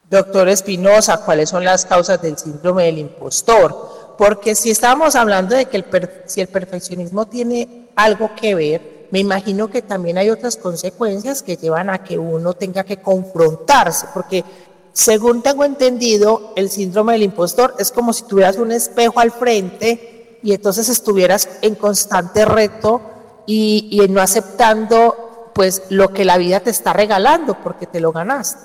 Doctor 0.09 0.49
Espinosa, 0.49 1.23
¿cuáles 1.23 1.51
son 1.51 1.65
las 1.65 1.85
causas 1.85 2.23
del 2.23 2.39
síndrome 2.39 2.85
del 2.85 2.99
impostor? 2.99 4.15
Porque 4.17 4.55
si 4.55 4.71
estamos 4.71 5.17
hablando 5.17 5.55
de 5.55 5.67
que 5.67 5.77
el 5.77 5.85
si 6.27 6.41
el 6.41 6.49
perfeccionismo 6.49 7.27
tiene 7.27 7.82
algo 7.97 8.31
que 8.35 8.55
ver, 8.55 9.09
me 9.11 9.19
imagino 9.19 9.69
que 9.69 9.83
también 9.83 10.17
hay 10.19 10.31
otras 10.31 10.57
consecuencias 10.57 11.43
que 11.43 11.57
llevan 11.57 11.91
a 11.91 12.03
que 12.03 12.19
uno 12.19 12.55
tenga 12.55 12.85
que 12.85 12.97
confrontarse, 12.97 14.07
porque 14.15 14.45
según 14.93 15.43
tengo 15.43 15.65
entendido, 15.65 16.53
el 16.57 16.71
síndrome 16.71 17.13
del 17.13 17.23
impostor 17.23 17.75
es 17.79 17.91
como 17.91 18.13
si 18.13 18.25
tuvieras 18.25 18.57
un 18.57 18.73
espejo 18.73 19.21
al 19.21 19.31
frente 19.31 20.39
y 20.43 20.53
entonces 20.53 20.89
estuvieras 20.89 21.49
en 21.63 21.75
constante 21.75 22.45
reto 22.45 23.01
y, 23.47 23.89
y 23.91 24.09
no 24.09 24.21
aceptando 24.21 25.51
pues 25.55 25.83
lo 25.91 26.13
que 26.13 26.25
la 26.25 26.39
vida 26.39 26.61
te 26.61 26.71
está 26.71 26.93
regalando 26.93 27.59
porque 27.63 27.87
te 27.87 28.01
lo 28.01 28.13
ganaste. 28.13 28.61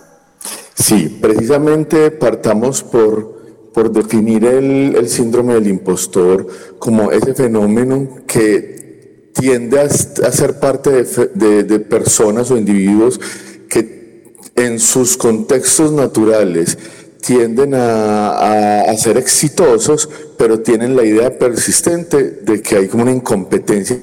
Sí, 0.76 1.20
precisamente 1.22 2.12
partamos 2.12 2.84
por, 2.84 3.72
por 3.74 3.92
definir 3.92 4.46
el, 4.46 4.96
el 4.96 5.10
síndrome 5.10 5.56
del 5.56 5.68
impostor 5.68 6.48
como 6.80 7.12
ese 7.12 7.34
fenómeno 7.34 8.08
que 8.28 8.87
tiende 9.40 9.80
a, 9.80 9.90
ser 9.90 10.60
parte 10.60 11.04
de, 11.34 11.80
personas 11.80 12.50
o 12.52 12.58
individuos 12.58 13.20
que 13.70 14.34
en 14.56 14.80
sus 14.80 15.16
contextos 15.18 15.92
naturales 15.92 16.78
tienden 17.22 17.74
a, 17.76 18.94
ser 18.98 19.18
exitosos, 19.18 20.10
pero 20.38 20.62
tienen 20.62 20.96
la 20.96 21.04
idea 21.04 21.38
persistente 21.38 22.24
de 22.24 22.62
que 22.62 22.78
hay 22.78 22.88
como 22.88 23.04
una 23.04 23.12
incompetencia 23.12 23.98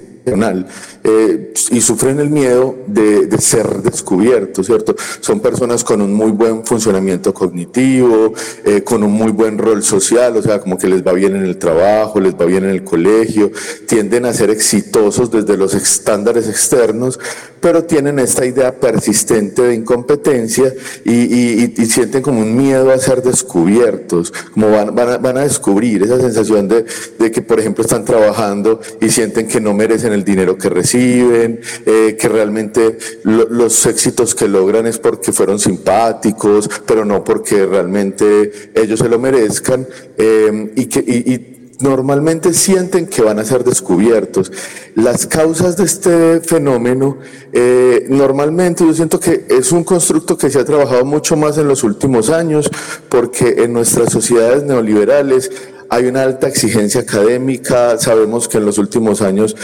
eh, 1.07 1.53
y 1.71 1.83
sufren 1.83 2.19
el 2.19 2.31
miedo 2.31 2.77
de, 2.87 3.29
ser 3.39 3.83
descubiertos, 3.83 4.65
¿cierto? 4.65 4.97
Son 5.21 5.41
personas 5.41 5.85
con 5.85 6.01
un 6.01 6.15
muy 6.15 6.31
buen 6.31 6.65
funcionamiento 6.65 7.35
cognitivo, 7.35 8.33
eh, 8.65 8.83
con 8.83 9.03
un 9.03 9.13
muy 9.13 9.31
buen 9.31 9.59
rol 9.59 9.83
social, 9.83 10.35
o 10.37 10.43
sea, 10.43 10.61
como 10.61 10.79
que 10.79 10.89
les 10.89 11.07
va 11.07 11.13
bien 11.13 11.37
en 11.37 11.45
el 11.45 11.59
trabajo, 11.59 12.21
les 12.21 12.35
va 12.35 12.47
bien 12.47 12.65
en 12.65 12.71
el 12.71 12.85
colegio, 12.85 13.51
tienden 13.87 14.25
a 14.25 14.33
ser 14.33 14.49
exitosos 14.49 15.31
desde 15.31 15.59
los 15.59 15.75
estándares 15.75 16.49
externos, 16.49 17.21
pero 17.61 17.85
tienen 17.85 18.19
esta 18.19 18.47
idea 18.47 18.79
persistente 18.79 19.63
de 19.63 19.75
incompetencia 19.75 20.73
y, 21.05 21.85
sienten 21.87 22.23
como 22.23 22.41
un 22.41 22.57
miedo 22.57 22.91
a 22.91 22.99
ser 22.99 23.23
descubiertos, 23.23 24.33
como 24.53 24.71
van, 24.71 24.95
van, 24.95 25.37
a, 25.39 25.43
descubrir 25.43 26.03
esa 26.03 26.19
sensación 26.19 26.67
de, 26.67 26.85
de 27.19 27.31
que, 27.31 27.41
por 27.41 27.61
ejemplo, 27.61 27.85
están 27.85 28.05
trabajando 28.05 28.81
y 29.01 29.11
sienten 29.11 29.47
que 29.47 29.61
no 29.61 29.75
merecen 29.75 30.13
el 30.13 30.25
dinero 30.25 30.59
que 30.59 30.69
reciben, 30.69 30.94
eh, 30.97 32.17
que 32.19 32.29
realmente 32.29 32.99
los 33.25 33.87
éxitos 33.87 34.35
que 34.35 34.49
logran 34.49 34.87
es 34.87 34.99
porque 34.99 35.33
fueron 35.33 35.59
simpáticos, 35.59 36.71
pero 36.87 37.05
no 37.05 37.25
porque 37.25 37.67
realmente 37.67 38.71
ellos 38.75 39.01
se 39.01 39.09
lo 39.09 39.19
merezcan, 39.19 39.87
eh, 40.17 40.73
y 40.77 40.87
que 40.87 41.01
y, 41.01 41.55
normalmente 41.81 42.55
sienten 42.55 43.07
que 43.07 43.23
van 43.23 43.39
a 43.39 43.45
ser 43.45 43.65
descubiertos. 43.65 44.53
Las 44.95 45.27
causas 45.27 45.77
de 45.77 45.85
este 45.85 46.41
fenómeno, 46.41 47.19
eh, 47.53 48.07
normalmente 48.09 48.87
yo 48.87 48.95
siento 48.95 49.19
que 49.19 49.47
es 49.49 49.73
un 49.73 49.85
constructo 49.85 50.39
que 50.39 50.51
se 50.51 50.61
ha 50.61 50.65
trabajado 50.65 51.05
mucho 51.05 51.37
más 51.37 51.59
en 51.59 51.69
los 51.69 51.83
últimos 51.83 52.31
años, 52.31 52.71
porque 53.09 53.65
en 53.65 53.73
nuestras 53.73 54.13
sociedades 54.13 54.63
neoliberales 54.63 55.51
hay 55.89 56.07
una 56.07 56.23
alta 56.23 56.49
exigencia 56.49 57.03
académica, 57.03 57.99
sabemos 57.99 58.49
que 58.49 58.59
en 58.59 58.67
los 58.67 58.79
últimos 58.79 59.23
años 59.23 59.57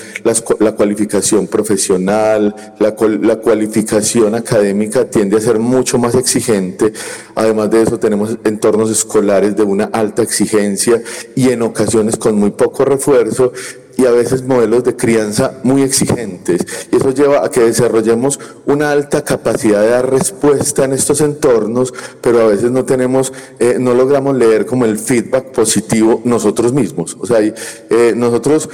la 0.59 0.73
cualificación 0.73 1.47
profesional, 1.47 2.55
la, 2.79 2.95
cualificación 3.37 4.35
académica 4.35 5.05
tiende 5.05 5.37
a 5.37 5.41
ser 5.41 5.59
mucho 5.59 5.99
más 5.99 6.15
exigente, 6.15 6.93
además 7.35 7.71
de 7.71 7.83
eso 7.83 7.99
tenemos 7.99 8.39
entornos 8.45 8.91
escolares 8.91 9.57
de 9.57 9.63
una 9.63 9.85
alta 9.85 10.23
exigencia 10.23 11.03
y 11.35 11.51
en 11.51 11.63
ocasiones 11.63 12.17
con 12.17 12.37
muy 12.37 12.51
poco 12.51 12.85
refuerzo 12.85 13.53
y 14.01 14.07
a 14.07 14.13
veces 14.13 14.43
modelos 14.43 14.83
de 14.85 14.97
crianza 14.97 15.59
muy 15.63 15.83
exigentes. 15.83 16.65
Y 16.91 16.97
eso 16.97 17.11
lleva 17.11 17.45
a 17.45 17.51
que 17.51 17.61
desarrollemos 17.61 18.41
una 18.65 18.91
alta 18.91 19.23
capacidad 19.23 19.83
de 19.83 19.91
dar 19.91 20.11
respuesta 20.11 20.85
en 20.85 20.95
estos 20.95 21.21
entornos, 21.21 21.93
pero 22.23 22.41
a 22.41 22.47
veces 22.47 22.71
no 22.71 22.87
tenemos, 22.87 23.33
eh, 23.59 23.77
no 23.79 23.93
logramos 23.93 24.37
leer 24.37 24.65
como 24.65 24.87
el 24.87 24.99
feedback 24.99 25.53
positivo 25.53 26.23
nosotros 26.25 26.73
mismos. 26.73 27.15
O 27.21 27.27
sea, 27.27 27.41
eh, 27.41 28.15
nosotros 28.17 28.71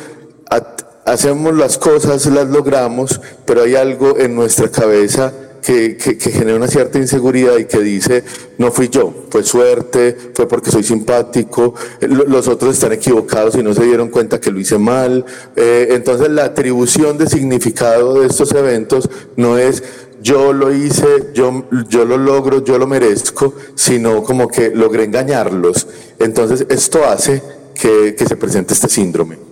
hacemos 1.05 1.55
las 1.57 1.77
cosas, 1.77 2.25
las 2.27 2.49
logramos, 2.49 3.21
pero 3.45 3.63
hay 3.63 3.75
algo 3.75 4.19
en 4.19 4.37
nuestra 4.37 4.69
cabeza 4.69 5.33
que, 5.67 6.17
genera 6.33 6.57
una 6.57 6.69
cierta 6.69 6.99
inseguridad 6.99 7.59
y 7.59 7.65
que 7.65 7.81
dice, 7.81 8.23
no 8.57 8.71
fui 8.71 8.89
yo, 8.89 9.13
fue 9.31 9.43
suerte, 9.43 10.17
fue 10.33 10.47
porque 10.47 10.71
soy 10.71 10.85
simpático, 10.85 11.75
los 12.01 12.47
otros 12.47 12.75
están 12.75 12.93
equivocados 12.93 13.57
y 13.57 13.65
no 13.65 13.75
se 13.75 13.83
dieron 13.83 14.09
cuenta 14.09 14.41
que 14.41 14.53
lo 14.53 14.61
hice 14.61 14.79
mal. 14.79 15.25
Eh, 15.57 15.89
entonces 15.91 16.31
la 16.31 16.45
atribución 16.45 17.19
de 17.19 17.27
significado 17.27 18.21
de 18.21 18.29
estos 18.29 18.53
eventos 18.53 19.11
no 19.35 19.59
es 19.59 19.83
yo 20.23 20.53
lo 20.53 20.73
hice, 20.73 21.33
yo, 21.35 21.65
yo 21.89 22.05
lo 22.05 22.17
logro, 22.17 22.65
yo 22.65 22.79
lo 22.79 22.87
merezco, 22.87 23.55
sino 23.75 24.23
como 24.23 24.47
que 24.47 24.71
logré 24.71 25.05
engañarlos. 25.05 25.89
Entonces 26.21 26.65
esto 26.69 27.05
hace 27.05 27.43
que 27.75 28.15
se 28.17 28.37
presente 28.37 28.73
este 28.73 28.89
síndrome. 28.89 29.46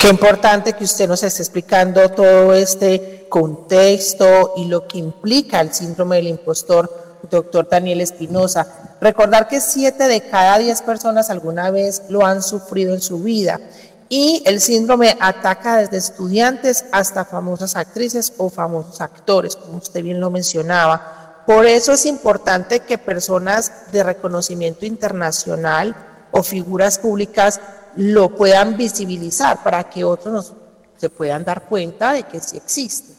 Qué 0.00 0.08
importante 0.08 0.72
que 0.72 0.84
usted 0.84 1.06
nos 1.06 1.22
esté 1.22 1.42
explicando 1.42 2.08
todo 2.08 2.54
este 2.54 3.26
contexto 3.28 4.54
y 4.56 4.64
lo 4.64 4.88
que 4.88 4.96
implica 4.96 5.60
el 5.60 5.74
síndrome 5.74 6.16
del 6.16 6.28
impostor, 6.28 7.18
doctor 7.30 7.68
Daniel 7.68 8.00
Espinosa. 8.00 8.96
Recordar 8.98 9.46
que 9.46 9.60
siete 9.60 10.08
de 10.08 10.22
cada 10.22 10.56
diez 10.56 10.80
personas 10.80 11.28
alguna 11.28 11.70
vez 11.70 12.04
lo 12.08 12.24
han 12.24 12.42
sufrido 12.42 12.94
en 12.94 13.02
su 13.02 13.18
vida 13.18 13.60
y 14.08 14.42
el 14.46 14.62
síndrome 14.62 15.18
ataca 15.20 15.76
desde 15.76 15.98
estudiantes 15.98 16.86
hasta 16.92 17.26
famosas 17.26 17.76
actrices 17.76 18.32
o 18.38 18.48
famosos 18.48 19.02
actores, 19.02 19.54
como 19.54 19.76
usted 19.76 20.02
bien 20.02 20.18
lo 20.18 20.30
mencionaba. 20.30 21.42
Por 21.46 21.66
eso 21.66 21.92
es 21.92 22.06
importante 22.06 22.80
que 22.80 22.96
personas 22.96 23.92
de 23.92 24.02
reconocimiento 24.02 24.86
internacional 24.86 25.94
o 26.30 26.42
figuras 26.42 26.98
públicas 26.98 27.60
lo 27.96 28.34
puedan 28.34 28.76
visibilizar 28.76 29.62
para 29.62 29.84
que 29.84 30.04
otros 30.04 30.54
se 30.96 31.08
puedan 31.08 31.44
dar 31.44 31.66
cuenta 31.66 32.12
de 32.12 32.24
que 32.24 32.40
sí 32.40 32.56
existe. 32.56 33.14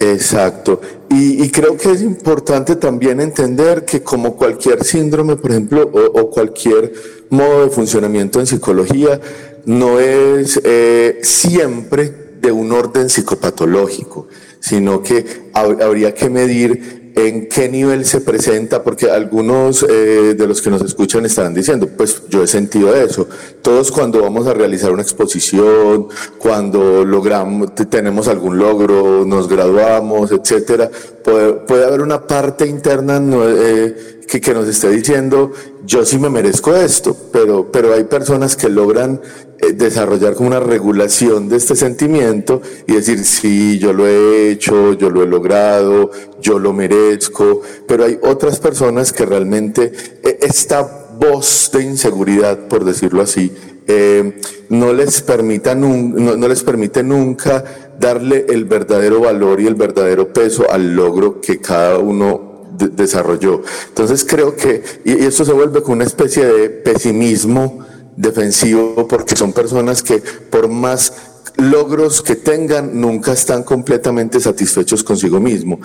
Exacto. 0.00 0.80
Y, 1.10 1.48
creo 1.50 1.76
que 1.76 1.90
es 1.90 2.02
importante 2.02 2.76
también 2.76 3.20
entender 3.20 3.84
que 3.84 4.02
como 4.02 4.36
cualquier 4.36 4.84
síndrome, 4.84 5.36
por 5.36 5.50
ejemplo, 5.50 5.82
o, 5.82 6.30
cualquier 6.30 6.92
modo 7.30 7.64
de 7.64 7.70
funcionamiento 7.70 8.38
en 8.38 8.46
psicología, 8.46 9.20
no 9.64 9.98
es 9.98 10.60
eh, 10.62 11.18
siempre 11.22 12.36
de 12.40 12.52
un 12.52 12.70
orden 12.70 13.10
psicopatológico, 13.10 14.28
sino 14.60 15.02
que 15.02 15.50
habría 15.52 16.14
que 16.14 16.30
medir 16.30 17.07
en 17.26 17.48
qué 17.48 17.68
nivel 17.68 18.04
se 18.04 18.20
presenta, 18.20 18.82
porque 18.84 19.10
algunos 19.10 19.82
eh, 19.82 20.34
de 20.36 20.46
los 20.46 20.62
que 20.62 20.70
nos 20.70 20.82
escuchan 20.82 21.26
estarán 21.26 21.52
diciendo, 21.52 21.88
pues 21.96 22.22
yo 22.28 22.44
he 22.44 22.46
sentido 22.46 22.94
eso. 22.94 23.26
Todos 23.60 23.90
cuando 23.90 24.22
vamos 24.22 24.46
a 24.46 24.54
realizar 24.54 24.92
una 24.92 25.02
exposición, 25.02 26.06
cuando 26.38 27.04
logramos, 27.04 27.74
tenemos 27.90 28.28
algún 28.28 28.58
logro, 28.58 29.24
nos 29.26 29.48
graduamos, 29.48 30.30
etcétera, 30.30 30.90
puede, 31.24 31.84
haber 31.84 32.02
una 32.02 32.24
parte 32.24 32.66
interna 32.66 33.20
eh, 33.20 34.17
que, 34.28 34.40
que, 34.40 34.54
nos 34.54 34.68
esté 34.68 34.90
diciendo, 34.90 35.52
yo 35.84 36.04
sí 36.04 36.18
me 36.18 36.28
merezco 36.28 36.74
esto, 36.76 37.16
pero, 37.32 37.72
pero 37.72 37.94
hay 37.94 38.04
personas 38.04 38.56
que 38.56 38.68
logran 38.68 39.20
eh, 39.60 39.72
desarrollar 39.72 40.34
como 40.34 40.48
una 40.48 40.60
regulación 40.60 41.48
de 41.48 41.56
este 41.56 41.74
sentimiento 41.74 42.62
y 42.86 42.92
decir, 42.92 43.24
sí, 43.24 43.78
yo 43.78 43.92
lo 43.92 44.06
he 44.06 44.50
hecho, 44.50 44.92
yo 44.92 45.10
lo 45.10 45.22
he 45.22 45.26
logrado, 45.26 46.10
yo 46.40 46.58
lo 46.58 46.72
merezco, 46.72 47.62
pero 47.86 48.04
hay 48.04 48.18
otras 48.22 48.60
personas 48.60 49.12
que 49.12 49.26
realmente 49.26 49.92
eh, 50.22 50.38
esta 50.42 50.82
voz 51.18 51.70
de 51.72 51.82
inseguridad, 51.82 52.68
por 52.68 52.84
decirlo 52.84 53.22
así, 53.22 53.52
eh, 53.88 54.38
no, 54.68 54.92
les 54.92 55.22
permita 55.22 55.74
no, 55.74 56.48
les 56.48 56.62
permite 56.62 57.02
nunca 57.02 57.64
darle 57.98 58.44
el 58.48 58.66
verdadero 58.66 59.20
valor 59.20 59.60
y 59.60 59.66
el 59.66 59.74
verdadero 59.74 60.32
peso 60.32 60.70
al 60.70 60.94
logro 60.94 61.40
que 61.40 61.58
cada 61.58 61.98
uno 61.98 62.47
desarrolló. 62.78 63.62
Entonces 63.88 64.24
creo 64.24 64.54
que, 64.56 64.82
y, 65.04 65.24
esto 65.24 65.44
se 65.44 65.52
vuelve 65.52 65.82
con 65.82 65.96
una 65.96 66.04
especie 66.04 66.46
de 66.46 66.70
pesimismo 66.70 67.86
defensivo, 68.16 69.06
porque 69.08 69.36
son 69.36 69.52
personas 69.52 70.02
que 70.02 70.22
por 70.50 70.68
más 70.68 71.12
logros 71.56 72.22
que 72.22 72.36
tengan, 72.36 73.00
nunca 73.00 73.32
están 73.32 73.62
completamente 73.62 74.40
satisfechos 74.40 75.02
consigo 75.04 75.40
mismo. 75.40 75.80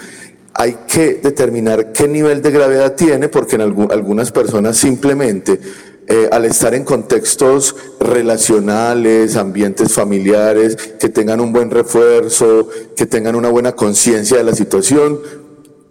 Hay 0.56 0.78
que 0.88 1.16
determinar 1.16 1.92
qué 1.92 2.08
nivel 2.08 2.42
de 2.42 2.52
gravedad 2.52 2.94
tiene, 2.94 3.28
porque 3.28 3.56
en 3.56 3.62
algunas 3.62 4.32
personas 4.32 4.78
simplemente 4.78 5.60
eh, 6.06 6.28
al 6.34 6.44
estar 6.44 6.76
en 6.76 6.84
contextos 6.84 7.78
relacionales, 7.98 9.38
ambientes 9.38 9.94
familiares, 9.94 10.76
que 11.00 11.08
tengan 11.08 11.40
un 11.40 11.54
buen 11.54 11.72
refuerzo, 11.72 12.68
que 12.98 13.06
tengan 13.06 13.36
una 13.36 13.50
buena 13.50 13.72
conciencia 13.72 14.38
de 14.38 14.44
la 14.44 14.54
situación, 14.54 15.20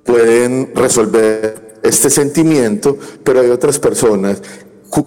pueden 0.04 0.72
resolver 0.74 1.78
este 1.82 2.10
sentimiento, 2.10 2.96
pero 3.24 3.40
hay 3.40 3.50
otras 3.50 3.78
personas 3.78 4.42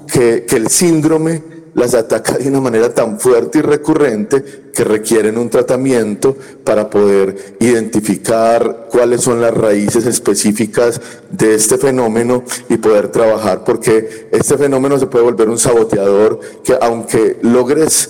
que, 0.07 0.45
el 0.49 0.67
síndrome 0.69 1.55
las 1.73 1.93
ataca 1.93 2.37
de 2.37 2.47
una 2.47 2.61
manera 2.61 2.93
tan 2.93 3.19
fuerte 3.19 3.59
y 3.59 3.61
recurrente 3.61 4.71
que 4.73 4.85
requieren 4.85 5.37
un 5.37 5.49
tratamiento 5.49 6.35
para 6.63 6.89
poder 6.89 7.57
identificar 7.59 8.87
cuáles 8.89 9.21
son 9.21 9.41
las 9.41 9.53
raíces 9.53 10.05
específicas 10.05 11.01
de 11.29 11.55
este 11.55 11.77
fenómeno 11.77 12.43
y 12.69 12.77
poder 12.77 13.09
trabajar, 13.09 13.65
porque 13.65 14.29
este 14.31 14.57
fenómeno 14.57 14.97
se 14.97 15.07
puede 15.07 15.25
volver 15.25 15.49
un 15.49 15.59
saboteador 15.59 16.39
que 16.63 16.77
aunque 16.81 17.39
logres 17.41 18.09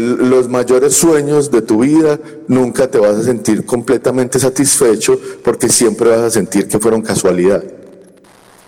los 0.00 0.48
mayores 0.48 0.94
sueños 0.94 1.50
de 1.50 1.62
tu 1.62 1.80
vida, 1.80 2.18
nunca 2.48 2.90
te 2.90 2.98
vas 2.98 3.16
a 3.16 3.22
sentir 3.22 3.64
completamente 3.64 4.38
satisfecho 4.38 5.18
porque 5.42 5.68
siempre 5.68 6.10
vas 6.10 6.20
a 6.20 6.30
sentir 6.30 6.68
que 6.68 6.78
fueron 6.78 7.02
casualidad. 7.02 7.62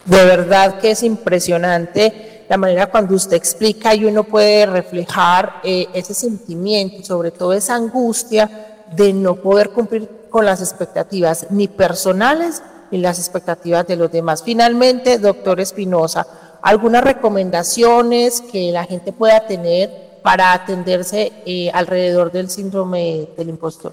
De 0.05 0.25
verdad 0.25 0.79
que 0.79 0.93
es 0.93 1.03
impresionante 1.03 2.45
la 2.49 2.57
manera 2.57 2.87
cuando 2.87 3.15
usted 3.15 3.37
explica 3.37 3.95
y 3.95 4.05
uno 4.05 4.25
puede 4.25 4.67
reflejar 4.67 5.61
eh, 5.65 5.89
ese 5.95 6.15
sentimiento, 6.15 7.05
sobre 7.05 7.31
todo 7.31 7.53
esa 7.53 7.75
angustia 7.75 8.85
de 8.95 9.13
no 9.13 9.37
poder 9.37 9.71
cumplir 9.71 10.09
con 10.31 10.45
las 10.45 10.61
expectativas 10.61 11.49
ni 11.51 11.67
personales 11.67 12.63
ni 12.91 12.99
las 12.99 13.19
expectativas 13.19 13.87
de 13.87 13.97
los 13.97 14.13
demás. 14.13 14.45
Finalmente, 14.45 15.19
doctor 15.19 15.59
Espinosa, 15.61 16.27
algunas 16.63 17.03
recomendaciones 17.03 18.41
que 18.41 18.71
la 18.71 18.85
gente 18.85 19.13
pueda 19.13 19.47
tener 19.47 20.06
para 20.27 20.53
atenderse 20.53 21.33
eh, 21.47 21.71
alrededor 21.73 22.33
del 22.33 22.51
síndrome 22.51 23.29
del 23.37 23.49
impostor? 23.49 23.93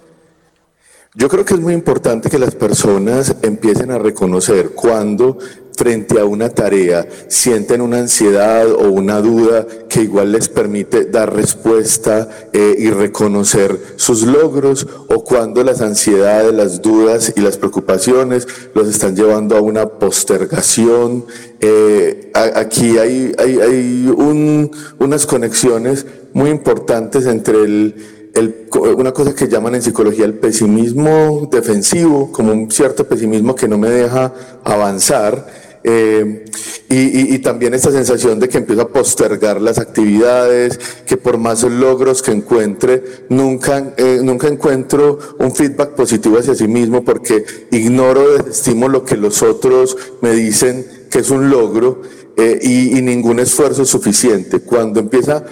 Yo 1.13 1.29
creo 1.29 1.45
que 1.45 1.53
es 1.53 1.59
muy 1.59 1.75
importante 1.75 2.27
que 2.27 2.39
las 2.39 2.55
personas 2.55 3.35
empiecen 3.43 3.91
a 3.91 3.99
reconocer 3.99 4.71
cuando 4.71 5.37
frente 5.75 6.19
a 6.19 6.25
una 6.25 6.49
tarea 6.49 7.07
sienten 7.27 7.81
una 7.81 7.99
ansiedad 7.99 8.71
o 8.71 8.89
una 8.91 9.21
duda 9.21 9.65
que 9.89 10.01
igual 10.01 10.31
les 10.31 10.49
permite 10.49 11.05
dar 11.05 11.33
respuesta 11.33 12.29
eh, 12.53 12.75
y 12.77 12.89
reconocer 12.89 13.79
sus 13.95 14.23
logros 14.23 14.87
o 15.07 15.23
cuando 15.23 15.63
las 15.63 15.81
ansiedades, 15.81 16.53
las 16.53 16.81
dudas 16.81 17.33
y 17.35 17.41
las 17.41 17.57
preocupaciones 17.57 18.47
los 18.73 18.87
están 18.87 19.15
llevando 19.15 19.57
a 19.57 19.61
una 19.61 19.87
postergación. 19.87 21.25
Eh, 21.59 22.31
aquí 22.33 22.97
hay, 22.97 23.33
hay, 23.37 23.59
hay 23.59 24.13
un, 24.15 24.71
unas 24.99 25.25
conexiones 25.25 26.05
muy 26.33 26.49
importantes 26.49 27.25
entre 27.25 27.63
el 27.63 27.95
una 28.97 29.11
cosa 29.11 29.35
que 29.35 29.47
llaman 29.47 29.75
en 29.75 29.81
psicología 29.83 30.25
el 30.25 30.33
pesimismo 30.33 31.47
defensivo, 31.51 32.31
como 32.31 32.51
un 32.51 32.71
cierto 32.71 33.07
pesimismo 33.07 33.55
que 33.55 33.67
no 33.67 33.77
me 33.77 33.89
deja 33.89 34.33
avanzar, 34.63 35.45
Eh, 35.83 36.45
y, 36.89 37.39
también 37.39 37.73
esta 37.73 37.91
sensación 37.91 38.39
de 38.39 38.47
que 38.47 38.59
empiezo 38.59 38.83
a 38.83 38.89
postergar 38.89 39.59
las 39.59 39.79
actividades, 39.79 40.79
que 41.07 41.17
por 41.17 41.37
más 41.37 41.63
logros 41.63 42.21
que 42.21 42.31
encuentre, 42.31 43.03
nunca, 43.29 43.93
eh, 43.97 44.19
nunca 44.21 44.47
encuentro 44.47 45.17
un 45.39 45.55
feedback 45.55 45.95
positivo 45.95 46.37
hacia 46.37 46.53
sí 46.53 46.67
mismo 46.67 47.03
porque 47.03 47.45
ignoro, 47.71 48.37
desestimo 48.37 48.87
lo 48.87 49.03
que 49.03 49.17
los 49.17 49.41
otros 49.41 49.97
me 50.21 50.33
dicen 50.33 50.85
que 51.09 51.19
es 51.19 51.31
un 51.31 51.49
logro 51.49 52.01
eh, 52.37 52.59
y, 52.61 52.97
y 52.97 53.01
ningún 53.01 53.39
esfuerzo 53.39 53.81
es 53.81 53.89
suficiente. 53.89 54.59
Cuando 54.59 54.99
empieza 54.99 55.43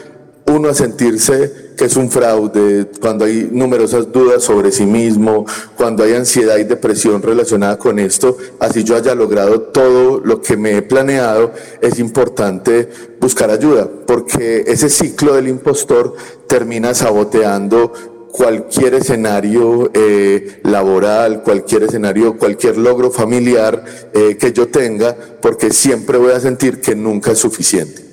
uno 0.48 0.70
a 0.70 0.74
sentirse 0.74 1.72
que 1.78 1.86
es 1.86 1.96
un 1.96 2.12
fraude, 2.12 2.88
cuando 3.00 3.26
hay 3.26 3.50
numerosas 3.52 4.12
dudas 4.12 4.44
sobre 4.44 4.72
sí 4.72 4.86
mismo, 4.86 5.46
cuando 5.76 6.04
hay 6.04 6.14
ansiedad 6.14 6.58
y 6.58 6.64
depresión 6.64 7.22
relacionada 7.22 7.78
con 7.78 7.98
esto, 8.00 8.38
así 8.60 8.84
yo 8.84 8.96
haya 8.96 9.16
logrado 9.16 9.62
todo 9.62 10.20
lo 10.24 10.42
que 10.42 10.58
me 10.58 10.78
he 10.78 10.82
planeado, 10.82 11.52
es 11.82 12.00
importante 12.00 12.90
buscar 13.20 13.50
ayuda, 13.50 13.90
porque 14.06 14.64
ese 14.68 14.90
ciclo 14.90 15.34
del 15.34 15.48
impostor 15.48 16.16
termina 16.48 16.94
saboteando 16.94 17.94
cualquier 18.32 18.96
escenario 18.96 19.90
eh, 19.94 20.60
laboral, 20.64 21.44
cualquier 21.44 21.84
escenario, 21.84 22.38
cualquier 22.38 22.78
logro 22.78 23.12
familiar 23.12 23.84
eh, 24.14 24.38
que 24.38 24.54
yo 24.54 24.68
tenga, 24.68 25.16
porque 25.42 25.72
siempre 25.72 26.18
voy 26.18 26.32
a 26.32 26.40
sentir 26.40 26.80
que 26.80 26.96
nunca 26.96 27.32
es 27.32 27.40
suficiente. 27.40 28.11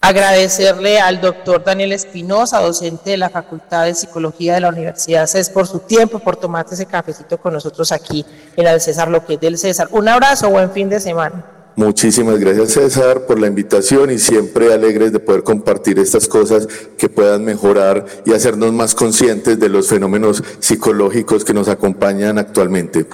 Agradecerle 0.00 1.00
al 1.00 1.20
doctor 1.20 1.64
Daniel 1.64 1.92
Espinosa, 1.92 2.60
docente 2.60 3.10
de 3.10 3.16
la 3.16 3.30
Facultad 3.30 3.86
de 3.86 3.94
Psicología 3.94 4.54
de 4.54 4.60
la 4.60 4.68
Universidad 4.68 5.26
CES, 5.26 5.50
por 5.50 5.66
su 5.66 5.80
tiempo, 5.80 6.18
por 6.18 6.36
tomarse 6.36 6.74
ese 6.74 6.86
cafecito 6.86 7.38
con 7.38 7.54
nosotros 7.54 7.90
aquí 7.92 8.24
en 8.56 8.66
el 8.66 8.80
César, 8.80 9.08
lo 9.08 9.24
que 9.24 9.34
es 9.34 9.40
del 9.40 9.58
César. 9.58 9.88
Un 9.90 10.08
abrazo, 10.08 10.50
buen 10.50 10.70
fin 10.70 10.88
de 10.88 11.00
semana. 11.00 11.44
Muchísimas 11.76 12.38
gracias 12.38 12.72
César 12.72 13.26
por 13.26 13.38
la 13.38 13.48
invitación 13.48 14.10
y 14.10 14.18
siempre 14.18 14.72
alegres 14.72 15.12
de 15.12 15.18
poder 15.18 15.42
compartir 15.42 15.98
estas 15.98 16.26
cosas 16.26 16.66
que 16.96 17.10
puedan 17.10 17.44
mejorar 17.44 18.06
y 18.24 18.32
hacernos 18.32 18.72
más 18.72 18.94
conscientes 18.94 19.60
de 19.60 19.68
los 19.68 19.88
fenómenos 19.88 20.42
psicológicos 20.58 21.44
que 21.44 21.52
nos 21.52 21.68
acompañan 21.68 22.38
actualmente 22.38 23.06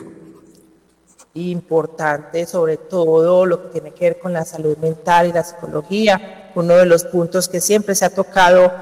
importante, 1.35 2.47
sobre 2.47 2.77
todo 2.77 3.47
lo 3.47 3.63
que 3.63 3.69
tiene 3.81 3.93
que 3.93 4.05
ver 4.05 4.19
con 4.19 4.33
la 4.33 4.45
salud 4.45 4.77
mental 4.79 5.29
y 5.29 5.33
la 5.33 5.43
psicología, 5.43 6.42
uno 6.55 6.75
de 6.75 6.87
los 6.87 7.05
puntos 7.05 7.49
que 7.49 7.61
siempre 7.61 7.95
se 7.95 8.05
ha 8.05 8.11
tocado 8.11 8.73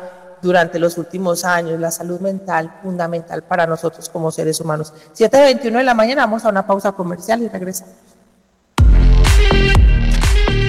durante 0.43 0.79
los 0.79 0.97
últimos 0.99 1.45
años, 1.45 1.79
la 1.79 1.91
salud 1.91 2.21
mental 2.21 2.79
fundamental 2.83 3.43
para 3.43 3.67
nosotros 3.67 4.09
como 4.09 4.31
seres 4.31 4.61
humanos. 4.61 4.93
7.21 5.15 5.79
de 5.79 5.85
la 5.85 5.95
mañana, 5.95 6.23
vamos 6.23 6.45
a 6.45 6.49
una 6.49 6.67
pausa 6.67 6.93
comercial 6.93 7.43
y 7.43 7.49
regresamos. 7.49 7.95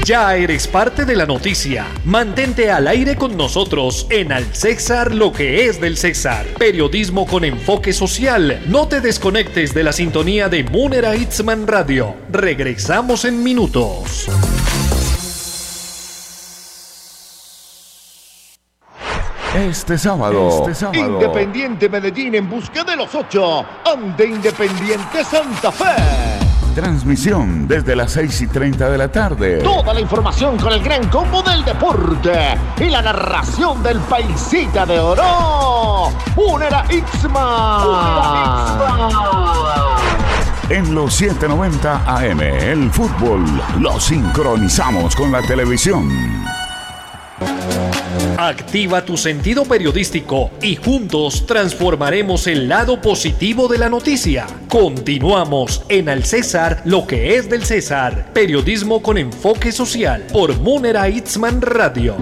Ya 0.04 0.36
eres 0.36 0.68
parte 0.68 1.06
de 1.06 1.16
la 1.16 1.28
noticia. 1.28 1.86
Mantente 2.06 2.72
al 2.72 2.88
aire 2.88 3.16
con 3.16 3.38
nosotros 3.38 4.08
en 4.10 4.32
Al 4.32 4.46
César 4.54 5.14
lo 5.14 5.32
que 5.32 5.68
es 5.68 5.80
del 5.80 5.96
César. 5.96 6.46
Periodismo 6.58 7.28
con 7.28 7.46
enfoque 7.46 7.94
social. 7.94 8.62
No 8.68 8.88
te 8.88 9.00
desconectes 9.00 9.76
de 9.76 9.84
la 9.84 9.94
sintonía 9.94 10.50
de 10.50 10.64
Munera 10.64 11.16
Itzman 11.16 11.68
Radio. 11.68 12.16
Regresamos 12.32 13.26
en 13.26 13.44
minutos. 13.44 14.28
Este 19.56 19.98
sábado, 19.98 20.60
este 20.62 20.74
sábado, 20.74 21.20
Independiente 21.20 21.90
Medellín 21.90 22.36
en 22.36 22.50
busca 22.50 22.86
de 22.86 22.96
los 22.96 23.14
ocho 23.14 23.66
ante 23.84 24.26
Independiente 24.26 25.26
Santa 25.26 25.70
Fe. 25.74 25.94
Transmisión 26.74 27.68
desde 27.68 27.94
las 27.98 28.14
6 28.14 28.44
y 28.44 28.48
30 28.48 28.90
de 28.90 28.98
la 28.98 29.12
tarde. 29.12 29.58
Toda 29.58 29.94
la 29.94 30.00
información 30.00 30.58
con 30.58 30.72
el 30.72 30.82
gran 30.82 31.10
combo 31.10 31.44
del 31.44 31.66
deporte 31.66 32.58
y 32.80 32.86
la 32.86 33.02
narración 33.02 33.84
del 33.84 34.00
paisita 34.00 34.86
de 34.86 34.98
oro. 35.02 36.14
Unera 36.38 36.86
Ixma. 36.90 38.80
En 40.70 40.96
los 40.96 41.14
790 41.14 42.04
AM, 42.06 42.40
el 42.40 42.90
fútbol 42.90 43.44
lo 43.82 44.00
sincronizamos 44.00 45.14
con 45.14 45.30
la 45.30 45.42
televisión. 45.42 46.08
Activa 48.42 49.06
tu 49.06 49.18
sentido 49.18 49.66
periodístico 49.66 50.50
y 50.64 50.76
juntos 50.76 51.46
transformaremos 51.46 52.48
el 52.48 52.68
lado 52.68 53.00
positivo 53.00 53.68
de 53.68 53.78
la 53.78 53.88
noticia. 53.88 54.48
Continuamos 54.68 55.84
en 55.90 56.10
Al 56.10 56.24
César, 56.24 56.82
lo 56.86 57.06
que 57.06 57.36
es 57.36 57.48
del 57.52 57.64
César. 57.64 58.34
Periodismo 58.34 59.04
con 59.04 59.20
enfoque 59.20 59.72
social 59.72 60.26
por 60.34 60.60
Munera 60.60 61.08
Itzman 61.08 61.62
Radio. 61.62 62.16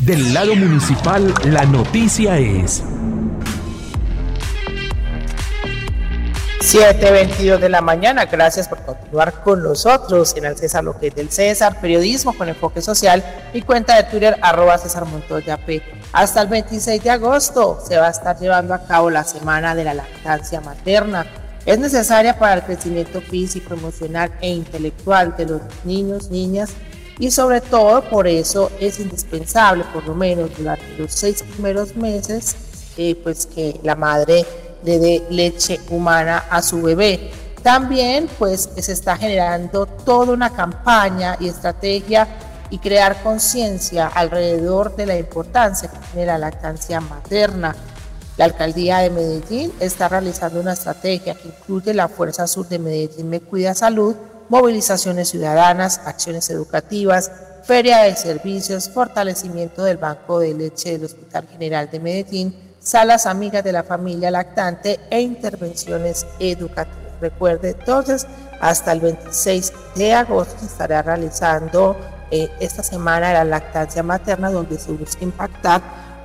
Del 0.00 0.32
lado 0.32 0.56
municipal, 0.56 1.34
la 1.44 1.66
noticia 1.66 2.38
es... 2.38 2.82
7.22 6.72 7.58
de 7.58 7.68
la 7.68 7.82
mañana. 7.82 8.24
Gracias 8.24 8.66
por 8.66 8.78
continuar 8.82 9.42
con 9.42 9.62
nosotros 9.62 10.34
en 10.38 10.46
el 10.46 10.56
César 10.56 10.82
Lo 10.82 10.98
que 10.98 11.08
es 11.08 11.14
del 11.14 11.30
César, 11.30 11.78
periodismo 11.82 12.32
con 12.32 12.48
enfoque 12.48 12.80
social 12.80 13.22
y 13.52 13.60
cuenta 13.60 13.94
de 13.94 14.04
Twitter 14.04 14.38
arroba 14.40 14.78
César 14.78 15.04
Montoya 15.04 15.58
P. 15.58 15.82
Hasta 16.14 16.40
el 16.40 16.48
26 16.48 17.04
de 17.04 17.10
agosto 17.10 17.78
se 17.86 17.98
va 17.98 18.06
a 18.06 18.10
estar 18.10 18.38
llevando 18.38 18.72
a 18.72 18.86
cabo 18.86 19.10
la 19.10 19.22
Semana 19.22 19.74
de 19.74 19.84
la 19.84 19.92
Lactancia 19.92 20.62
Materna. 20.62 21.26
Es 21.66 21.78
necesaria 21.78 22.38
para 22.38 22.54
el 22.54 22.62
crecimiento 22.62 23.20
físico, 23.20 23.74
emocional 23.74 24.32
e 24.40 24.48
intelectual 24.48 25.36
de 25.36 25.44
los 25.44 25.60
niños, 25.84 26.30
niñas 26.30 26.70
y 27.18 27.30
sobre 27.30 27.60
todo 27.60 28.02
por 28.08 28.26
eso 28.26 28.72
es 28.80 28.98
indispensable, 28.98 29.84
por 29.92 30.06
lo 30.06 30.14
menos 30.14 30.48
durante 30.56 30.86
los 30.96 31.12
seis 31.12 31.42
primeros 31.42 31.94
meses, 31.96 32.56
eh, 32.96 33.14
pues 33.22 33.44
que 33.44 33.78
la 33.82 33.94
madre 33.94 34.46
le 34.84 34.98
dé 34.98 35.26
leche 35.30 35.80
humana 35.90 36.44
a 36.50 36.62
su 36.62 36.82
bebé. 36.82 37.30
También 37.62 38.28
pues 38.38 38.68
se 38.76 38.92
está 38.92 39.16
generando 39.16 39.86
toda 39.86 40.32
una 40.32 40.50
campaña 40.50 41.36
y 41.38 41.48
estrategia 41.48 42.26
y 42.70 42.78
crear 42.78 43.22
conciencia 43.22 44.06
alrededor 44.08 44.96
de 44.96 45.06
la 45.06 45.16
importancia 45.16 45.90
que 45.90 45.98
tiene 46.12 46.26
la 46.26 46.38
lactancia 46.38 47.00
materna. 47.00 47.76
La 48.36 48.46
alcaldía 48.46 48.98
de 48.98 49.10
Medellín 49.10 49.72
está 49.78 50.08
realizando 50.08 50.58
una 50.58 50.72
estrategia 50.72 51.34
que 51.34 51.48
incluye 51.48 51.92
la 51.92 52.08
Fuerza 52.08 52.46
Sur 52.46 52.66
de 52.68 52.78
Medellín 52.78 53.28
Me 53.28 53.40
Cuida 53.40 53.74
Salud, 53.74 54.16
movilizaciones 54.48 55.28
ciudadanas, 55.28 56.00
acciones 56.06 56.48
educativas, 56.48 57.30
feria 57.62 58.04
de 58.04 58.16
servicios, 58.16 58.88
fortalecimiento 58.88 59.84
del 59.84 59.98
Banco 59.98 60.40
de 60.40 60.54
Leche 60.54 60.92
del 60.92 61.04
Hospital 61.04 61.46
General 61.48 61.90
de 61.90 62.00
Medellín, 62.00 62.71
salas 62.82 63.26
amigas 63.26 63.62
de 63.62 63.72
la 63.72 63.84
familia 63.84 64.30
lactante 64.30 64.98
e 65.10 65.20
intervenciones 65.20 66.26
educativas. 66.38 66.98
Recuerde 67.20 67.70
entonces, 67.70 68.26
hasta 68.60 68.92
el 68.92 69.00
26 69.00 69.72
de 69.94 70.12
agosto 70.12 70.58
se 70.58 70.66
estará 70.66 71.02
realizando 71.02 71.96
eh, 72.30 72.50
esta 72.58 72.82
semana 72.82 73.32
la 73.32 73.44
lactancia 73.44 74.02
materna 74.02 74.50
donde 74.50 74.78
se 74.78 74.90
busca 74.90 75.22
impactar 75.22 75.80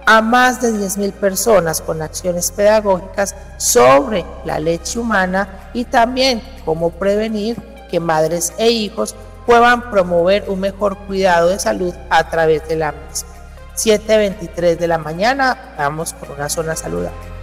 a 0.08 0.22
más 0.22 0.62
de 0.62 0.72
10.000 0.72 1.12
personas 1.12 1.82
con 1.82 2.02
acciones 2.02 2.52
pedagógicas 2.52 3.36
sobre 3.58 4.26
la 4.46 4.58
leche 4.58 5.00
humana 5.00 5.70
y 5.74 5.84
también 5.84 6.42
cómo 6.66 6.92
prevenir 6.92 7.62
que 7.92 8.00
madres 8.00 8.54
e 8.58 8.72
hijos 8.72 9.16
puedan 9.46 9.92
promover 9.92 10.46
un 10.50 10.62
mejor 10.62 10.98
cuidado 11.06 11.50
de 11.50 11.60
salud 11.60 11.94
a 12.10 12.30
través 12.30 12.68
de 12.68 12.78
la 12.78 12.94
misma. 12.94 13.37
7.23 13.78 14.78
de 14.78 14.88
la 14.88 14.98
mañana. 14.98 15.76
Vamos 15.78 16.14
por 16.14 16.32
una 16.32 16.50
zona 16.50 16.76
saludable. 16.76 17.38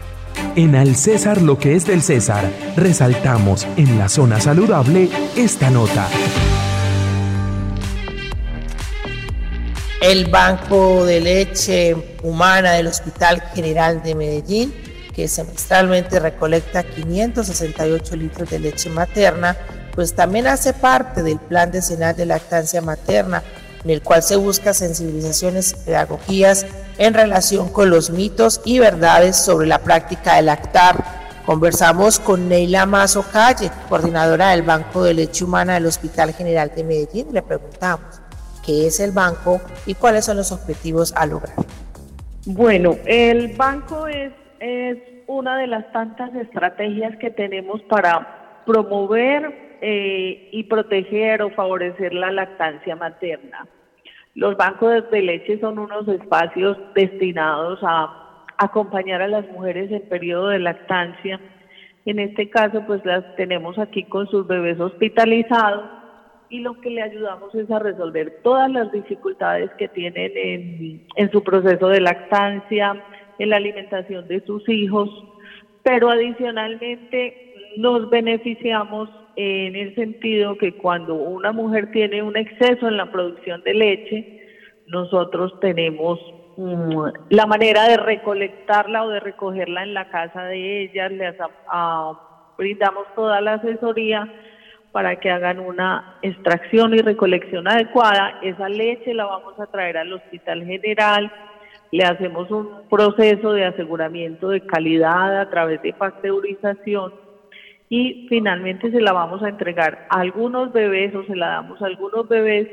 En 0.57 0.75
Al 0.75 0.97
César 0.97 1.41
lo 1.41 1.59
que 1.59 1.77
es 1.77 1.87
del 1.87 2.03
César, 2.03 2.51
resaltamos 2.77 3.67
en 3.77 3.99
la 3.99 4.09
zona 4.09 4.41
saludable 4.41 5.09
esta 5.37 5.71
nota. 5.71 6.09
El 10.01 10.27
Banco 10.27 11.07
de 11.07 11.21
Leche 11.21 11.97
Humana 12.23 12.73
del 12.73 12.89
Hospital 12.89 13.41
General 13.55 14.03
de 14.03 14.15
Medellín, 14.15 14.75
que 15.15 15.29
semestralmente 15.29 16.19
recolecta 16.21 16.83
568 16.83 18.17
litros 18.17 18.51
de 18.51 18.59
leche 18.59 18.91
materna, 18.91 19.57
pues 19.95 20.15
también 20.15 20.47
hace 20.47 20.73
parte 20.73 21.23
del 21.23 21.39
Plan 21.39 21.71
Decenal 21.71 22.15
de 22.15 22.27
Lactancia 22.27 22.83
Materna 22.83 23.43
en 23.85 23.91
el 23.91 24.03
cual 24.03 24.23
se 24.23 24.37
busca 24.37 24.73
sensibilizaciones 24.73 25.75
pedagogías 25.75 26.67
en 26.99 27.15
relación 27.15 27.69
con 27.69 27.91
los 27.91 28.11
mitos 28.11 28.61
y 28.65 28.79
verdades 28.79 29.37
sobre 29.37 29.67
la 29.67 29.79
práctica 29.79 30.37
de 30.37 30.43
lactar. 30.43 31.05
Conversamos 31.45 32.19
con 32.19 32.49
Neila 32.49 32.87
Mazo 32.87 33.23
Calle, 33.31 33.71
coordinadora 33.89 34.51
del 34.51 34.63
Banco 34.63 35.05
de 35.05 35.13
Leche 35.13 35.45
Humana 35.45 35.75
del 35.75 35.87
Hospital 35.87 36.33
General 36.33 36.73
de 36.75 36.85
Medellín. 36.85 37.29
Le 37.33 37.43
preguntamos 37.43 38.23
qué 38.65 38.87
es 38.87 38.99
el 39.01 39.13
banco 39.13 39.61
y 39.85 39.95
cuáles 39.95 40.25
son 40.25 40.39
los 40.39 40.51
objetivos 40.53 41.13
a 41.15 41.27
lograr. 41.27 41.55
Bueno, 42.47 42.97
el 43.05 43.55
banco 43.57 44.07
es, 44.07 44.33
es 44.61 44.99
una 45.27 45.59
de 45.59 45.67
las 45.67 45.93
tantas 45.93 46.35
estrategias 46.35 47.17
que 47.19 47.31
tenemos 47.31 47.83
para 47.83 48.63
promover 48.65 49.64
eh, 49.87 50.49
y 50.51 50.63
proteger 50.63 51.43
o 51.43 51.51
favorecer 51.51 52.15
la 52.15 52.33
lactancia 52.33 52.97
materna. 52.97 53.67
Los 54.35 54.57
bancos 54.57 55.11
de 55.11 55.21
leche 55.21 55.61
son 55.61 55.79
unos 55.79 56.09
espacios 56.09 56.79
destinados 56.95 57.81
a 57.83 58.47
acompañar 58.57 59.21
a 59.21 59.29
las 59.29 59.47
mujeres 59.49 59.93
en 59.93 60.09
periodo 60.09 60.49
de 60.49 60.61
lactancia. 60.61 61.39
En 62.07 62.19
este 62.19 62.49
caso, 62.49 62.83
pues 62.87 63.05
las 63.05 63.37
tenemos 63.37 63.79
aquí 63.79 64.05
con 64.05 64.27
sus 64.29 64.47
bebés 64.47 64.81
hospitalizados 64.81 65.85
y 66.49 66.61
lo 66.61 66.81
que 66.81 66.89
le 66.89 67.03
ayudamos 67.03 67.55
es 67.55 67.71
a 67.71 67.79
resolver 67.79 68.41
todas 68.43 68.71
las 68.71 68.91
dificultades 68.91 69.71
que 69.77 69.89
tienen 69.89 70.33
en, 70.35 71.07
en 71.15 71.31
su 71.31 71.45
proceso 71.45 71.89
de 71.89 72.01
lactancia, 72.01 73.05
en 73.39 73.51
la 73.51 73.57
alimentación 73.57 74.27
de 74.29 74.41
sus 74.47 74.67
hijos, 74.67 75.11
pero 75.83 76.09
adicionalmente 76.09 77.75
nos 77.77 78.09
beneficiamos 78.09 79.11
en 79.37 79.77
el 79.77 79.95
sentido 79.95 80.57
que 80.57 80.77
cuando 80.77 81.15
una 81.15 81.53
mujer 81.53 81.91
tiene 81.91 82.23
un 82.23 82.37
exceso 82.37 82.89
en 82.89 82.97
la 82.97 83.11
producción 83.11 83.63
de 83.63 83.75
leche, 83.75 84.41
nosotros 84.87 85.59
tenemos 85.61 86.19
mm, 86.57 87.07
la 87.31 87.47
manera 87.47 87.89
de 87.89 87.97
recolectarla 87.97 89.05
o 89.05 89.09
de 89.09 89.21
recogerla 89.21 89.83
en 89.83 89.95
la 89.95 90.09
casa 90.11 90.45
de 90.45 90.83
ella, 90.83 91.09
les 91.09 91.35
brindamos 92.57 93.07
toda 93.15 93.41
la 93.41 93.55
asesoría 93.55 94.33
para 94.93 95.17
que 95.17 95.31
hagan 95.31 95.59
una 95.59 96.19
extracción 96.23 96.95
y 96.95 96.99
recolección 96.99 97.67
adecuada. 97.67 98.39
Esa 98.43 98.69
leche 98.69 99.13
la 99.13 99.25
vamos 99.25 99.59
a 99.59 99.67
traer 99.67 99.97
al 99.97 100.13
Hospital 100.13 100.65
General, 100.65 101.33
le 101.91 102.05
hacemos 102.05 102.51
un 102.51 102.89
proceso 102.89 103.53
de 103.53 103.65
aseguramiento 103.65 104.51
de 104.51 104.61
calidad 104.61 105.41
a 105.41 105.51
través 105.51 105.83
de 105.83 105.93
pasteurización 105.93 107.24
y 107.89 108.27
finalmente 108.29 108.91
se 108.91 109.01
la 109.01 109.13
vamos 109.13 109.43
a 109.43 109.49
entregar 109.49 110.07
a 110.11 110.21
algunos 110.21 110.73
bebés 110.73 111.15
o 111.15 111.25
se 111.25 111.37
la 111.37 111.49
damos 111.49 111.81
a 111.83 111.87
algunos 111.87 112.29
bebés 112.29 112.69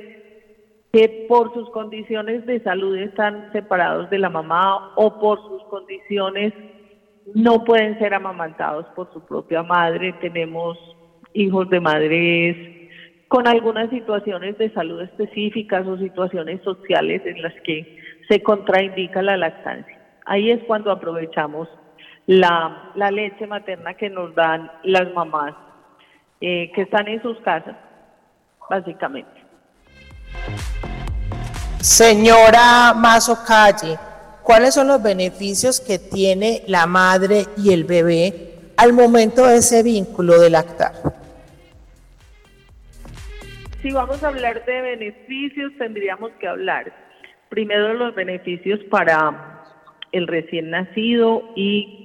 que 0.92 1.26
por 1.30 1.54
sus 1.54 1.70
condiciones 1.70 2.46
de 2.46 2.62
salud 2.62 2.98
están 2.98 3.52
separados 3.54 4.10
de 4.10 4.20
la 4.20 4.30
mamá 4.30 4.94
o 4.96 5.20
por 5.20 5.40
sus 5.48 5.64
condiciones 5.70 6.54
no 7.34 7.64
pueden 7.64 7.98
ser 8.00 8.14
amamantados 8.14 8.86
por 8.96 9.12
su 9.14 9.26
propia 9.26 9.64
madre. 9.64 10.14
Tenemos 10.22 10.78
hijos 11.34 11.70
de 11.70 11.80
madres 11.80 12.58
con 13.28 13.48
algunas 13.48 13.90
situaciones 13.90 14.58
de 14.58 14.72
salud 14.72 15.02
específicas 15.02 15.88
o 15.88 15.98
situaciones 15.98 16.62
sociales 16.64 17.22
en 17.26 17.42
las 17.42 17.54
que 17.64 17.98
se 18.28 18.44
contraindica 18.44 19.22
la 19.22 19.38
lactancia. 19.38 19.98
Ahí 20.26 20.52
es 20.52 20.62
cuando 20.66 20.92
aprovechamos 20.92 21.70
la, 22.32 23.12
leche 23.12 23.46
materna 23.46 23.94
que 23.94 24.10
nos 24.10 24.34
dan 24.34 24.72
las 24.84 25.12
mamás 25.14 25.54
eh, 26.40 26.72
que 26.74 26.84
están 26.84 27.08
en 27.10 27.22
sus 27.22 27.38
casas, 27.42 27.76
básicamente. 28.70 29.30
Señora 31.80 32.94
Mazo 32.96 33.38
Calle, 33.46 33.98
¿cuáles 34.44 34.74
son 34.74 34.88
los 34.88 35.04
beneficios 35.04 35.82
que 35.82 36.00
tiene 36.00 36.64
la 36.68 36.86
madre 36.86 37.48
y 37.58 37.74
el 37.74 37.84
bebé 37.84 38.72
al 38.78 38.94
momento 38.94 39.46
de 39.46 39.58
ese 39.58 39.84
vínculo 39.84 40.40
de 40.40 40.50
lactar? 40.50 40.94
si 43.82 43.92
vamos 43.92 44.24
a 44.24 44.28
hablar 44.28 44.64
de 44.64 44.80
beneficios, 44.80 45.72
tendríamos 45.80 46.32
que 46.40 46.48
hablar 46.48 46.94
primero 47.50 47.88
de 47.88 47.94
los 47.96 48.14
beneficios 48.14 48.80
para 48.92 49.64
el 50.12 50.28
recién 50.28 50.70
nacido 50.70 51.52
y 51.56 52.01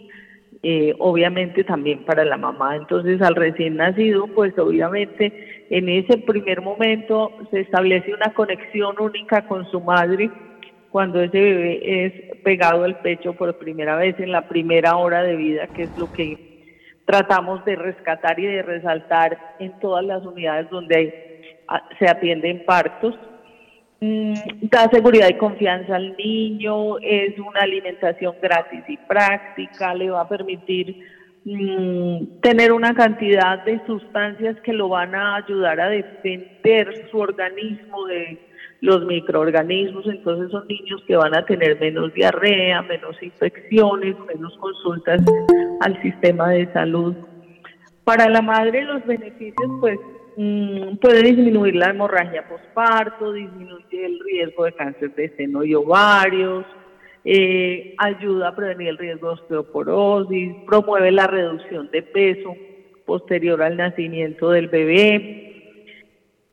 eh, 0.69 0.97
obviamente 0.99 1.63
también 1.63 2.05
para 2.05 2.25
la 2.25 2.37
mamá. 2.37 2.75
Entonces 2.75 3.23
al 3.23 3.37
recién 3.37 3.77
nacido, 3.77 4.27
pues 4.27 4.59
obviamente 4.59 5.67
en 5.71 5.89
ese 5.89 6.19
primer 6.19 6.61
momento 6.61 7.31
se 7.53 7.61
establece 7.61 8.13
una 8.13 8.35
conexión 8.35 8.97
única 8.99 9.47
con 9.47 9.71
su 9.71 9.81
madre 9.81 10.29
cuando 10.91 11.23
ese 11.23 11.39
bebé 11.39 12.07
es 12.07 12.37
pegado 12.43 12.83
al 12.83 12.99
pecho 12.99 13.35
por 13.35 13.57
primera 13.59 13.95
vez 13.95 14.19
en 14.19 14.33
la 14.33 14.49
primera 14.49 14.97
hora 14.97 15.23
de 15.23 15.37
vida, 15.37 15.69
que 15.69 15.85
es 15.85 15.99
lo 15.99 16.13
que 16.13 16.83
tratamos 17.05 17.65
de 17.65 17.77
rescatar 17.77 18.41
y 18.41 18.47
de 18.47 18.63
resaltar 18.63 19.39
en 19.61 19.79
todas 19.79 20.05
las 20.05 20.27
unidades 20.27 20.69
donde 20.69 20.97
hay 20.97 21.13
se 22.01 22.09
atienden 22.09 22.65
partos. 22.65 23.15
Mm, 24.01 24.35
da 24.71 24.91
seguridad 24.91 25.29
y 25.31 25.39
confianza 25.39 25.97
al 25.97 26.15
niño, 26.19 26.99
es 26.99 27.39
una 27.39 27.61
alimentación 27.61 28.35
gratis 28.43 28.85
y 28.89 28.99
práctica, 28.99 29.95
le 29.95 30.11
va 30.11 30.21
a 30.21 30.29
permitir 30.29 31.03
mm, 31.45 32.41
tener 32.43 32.73
una 32.73 32.95
cantidad 32.95 33.65
de 33.65 33.81
sustancias 33.87 34.61
que 34.61 34.75
lo 34.75 34.91
van 34.91 35.15
a 35.15 35.37
ayudar 35.37 35.81
a 35.81 35.89
defender 35.89 37.09
su 37.11 37.19
organismo 37.19 38.05
de 38.07 38.39
los 38.83 39.07
microorganismos, 39.07 40.07
entonces 40.07 40.51
son 40.51 40.69
niños 40.69 41.03
que 41.07 41.17
van 41.17 41.35
a 41.35 41.47
tener 41.47 41.81
menos 41.81 42.13
diarrea, 42.13 42.83
menos 42.83 43.17
infecciones, 43.23 44.15
menos 44.27 44.55
consultas 44.59 45.23
al 45.81 46.03
sistema 46.03 46.51
de 46.51 46.71
salud. 46.75 47.15
Para 48.05 48.29
la 48.29 48.43
madre 48.43 48.85
los 48.85 49.05
beneficios 49.07 49.71
pues 49.81 49.99
Mm, 50.37 50.97
puede 50.97 51.23
disminuir 51.23 51.77
la 51.77 51.91
hemorragia 51.91 52.47
posparto, 52.47 53.33
disminuye 53.33 54.05
el 54.05 54.21
riesgo 54.21 54.65
de 54.65 54.73
cáncer 54.73 55.15
de 55.15 55.35
seno 55.35 55.65
y 55.65 55.75
ovarios, 55.75 56.67
eh, 57.25 57.95
ayuda 57.97 58.49
a 58.49 58.55
prevenir 58.55 58.89
el 58.89 58.99
riesgo 58.99 59.29
de 59.29 59.35
osteoporosis, 59.35 60.55
promueve 60.67 61.11
la 61.11 61.27
reducción 61.27 61.91
de 61.91 62.03
peso 62.03 62.55
posterior 63.07 63.63
al 63.63 63.79
nacimiento 63.79 64.51
del 64.51 64.69
bebé. 64.69 65.43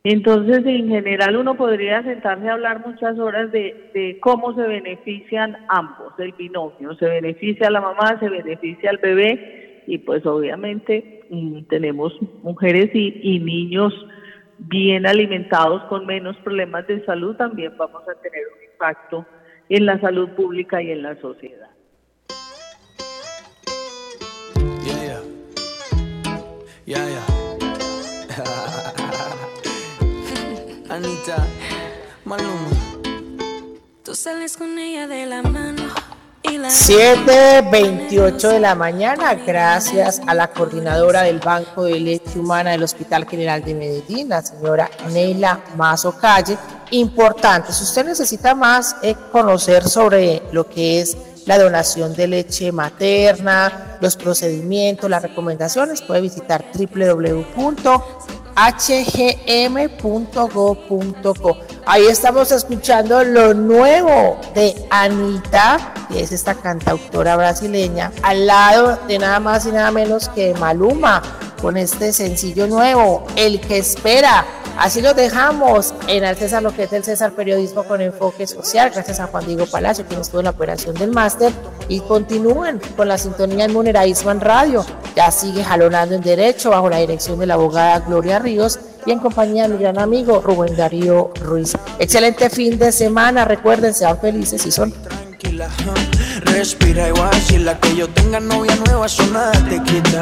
Entonces, 0.06 0.66
en 0.66 0.88
general, 0.88 1.36
uno 1.36 1.56
podría 1.56 2.04
sentarse 2.04 2.48
a 2.48 2.54
hablar 2.54 2.86
muchas 2.88 3.20
horas 3.20 3.52
de, 3.52 3.92
de 3.94 4.18
cómo 4.22 4.56
se 4.56 4.62
benefician 4.62 5.58
ambos, 5.68 6.14
el 6.20 6.32
binomio. 6.34 6.96
Se 6.96 7.06
beneficia 7.06 7.68
a 7.68 7.72
la 7.72 7.82
mamá, 7.82 8.18
se 8.20 8.30
beneficia 8.30 8.90
al 8.90 8.98
bebé 8.98 9.63
y 9.88 10.00
pues 10.00 10.26
obviamente 10.26 11.22
tenemos 11.70 12.14
mujeres 12.42 12.90
y, 12.94 13.40
niños 13.40 13.94
bien 14.58 15.06
alimentados 15.06 15.84
con 15.86 16.06
menos 16.06 16.36
problemas 16.38 16.88
de 16.88 17.04
salud, 17.06 17.36
también 17.36 17.76
vamos 17.78 18.04
a 18.04 18.22
tener 18.22 18.42
un 18.56 18.64
impacto 18.72 19.26
en 19.70 19.86
la 19.86 20.00
salud 20.00 20.30
pública 20.30 20.82
y 20.82 20.92
en 20.92 21.04
la 21.04 21.20
sociedad. 21.20 21.70
Anita, 30.90 31.46
Tú 34.04 34.16
sales 34.16 34.58
con 34.58 34.78
ella 34.78 35.08
de 35.08 35.26
la 35.26 35.42
mano 35.42 35.83
7.28 36.62 38.48
de 38.50 38.60
la 38.60 38.76
mañana, 38.76 39.34
gracias 39.34 40.22
a 40.28 40.36
la 40.36 40.50
coordinadora 40.50 41.24
del 41.24 41.40
Banco 41.40 41.86
de 41.86 42.00
Leche 42.00 42.38
Humana 42.38 42.72
del 42.72 42.84
Hospital 42.84 43.28
General 43.28 43.64
de 43.64 43.74
Medellín, 43.74 44.30
la 44.30 44.42
señora 44.44 44.90
Neila 45.12 45.62
Mazo 45.76 46.16
Calle. 46.18 46.58
Importante, 46.92 47.74
si 47.74 47.84
usted 47.84 48.06
necesita 48.06 48.54
más 48.54 48.96
eh, 49.02 49.16
conocer 49.32 49.88
sobre 49.90 50.44
lo 50.52 50.70
que 50.70 51.02
es 51.02 51.18
la 51.46 51.58
donación 51.58 52.14
de 52.14 52.28
leche 52.28 52.72
materna, 52.72 53.98
los 54.00 54.16
procedimientos, 54.16 55.10
las 55.10 55.24
recomendaciones, 55.24 56.02
puede 56.02 56.22
visitar 56.22 56.72
www.hgm.go.co. 58.56 60.38
Ahí 61.86 62.06
estamos 62.06 62.52
escuchando 62.52 63.24
lo 63.24 63.54
nuevo 63.54 64.40
de 64.54 64.74
Anita, 64.90 65.94
que 66.10 66.22
es 66.22 66.32
esta 66.32 66.56
cantautora 66.56 67.36
brasileña, 67.36 68.12
al 68.22 68.48
lado 68.48 68.98
de 69.08 69.20
nada 69.20 69.40
más 69.40 69.66
y 69.66 69.72
nada 69.72 69.92
menos 69.92 70.30
que 70.30 70.54
Maluma, 70.56 71.22
con 71.64 71.78
este 71.78 72.12
sencillo 72.12 72.68
nuevo, 72.68 73.24
El 73.38 73.62
que 73.62 73.78
espera. 73.78 74.46
Así 74.78 75.02
lo 75.02 75.14
dejamos 75.14 75.94
en 76.08 76.26
Al 76.26 76.36
César, 76.36 76.62
lo 76.62 76.76
que 76.76 76.84
es 76.84 76.92
el 76.92 77.06
César 77.06 77.32
Periodismo 77.32 77.86
con 77.86 78.02
enfoque 78.02 78.46
social. 78.46 78.92
Gracias 78.94 79.22
a 79.22 79.28
Juan 79.28 79.46
Diego 79.46 79.66
Palacio, 79.68 80.06
quien 80.06 80.20
estuvo 80.20 80.42
en 80.42 80.46
la 80.46 80.50
operación 80.50 80.94
del 80.96 81.12
máster. 81.12 81.54
Y 81.88 82.02
continúen 82.02 82.82
con 82.98 83.08
la 83.08 83.18
sintonía 83.18 83.64
en 83.64 83.72
Munera 83.72 84.06
Isman 84.06 84.42
Radio. 84.42 84.86
Ya 85.16 85.32
sigue 85.32 85.64
jalonando 85.64 86.16
en 86.16 86.22
derecho 86.22 86.72
bajo 86.72 86.90
la 86.90 86.98
dirección 86.98 87.40
de 87.40 87.46
la 87.46 87.54
abogada 87.54 88.00
Gloria 88.00 88.40
Ríos 88.40 88.78
y 89.06 89.12
en 89.12 89.20
compañía 89.20 89.64
de 89.64 89.70
mi 89.70 89.80
gran 89.80 90.00
amigo 90.00 90.42
Rubén 90.42 90.76
Darío 90.76 91.32
Ruiz. 91.40 91.78
Excelente 91.98 92.50
fin 92.50 92.78
de 92.78 92.92
semana, 92.92 93.46
recuerden, 93.46 93.94
sean 93.94 94.20
felices 94.20 94.66
y 94.66 94.72
son. 94.72 94.92
Tranquila, 94.92 95.70
respira 96.42 97.08
igual, 97.08 97.34
si 97.48 97.58
la 97.58 97.80
que 97.80 97.96
yo 97.96 98.10
tenga 98.10 98.42
novia 98.42 98.76
nueva, 98.86 99.06
eso 99.06 99.24
te 99.70 99.82
quita. 99.84 100.20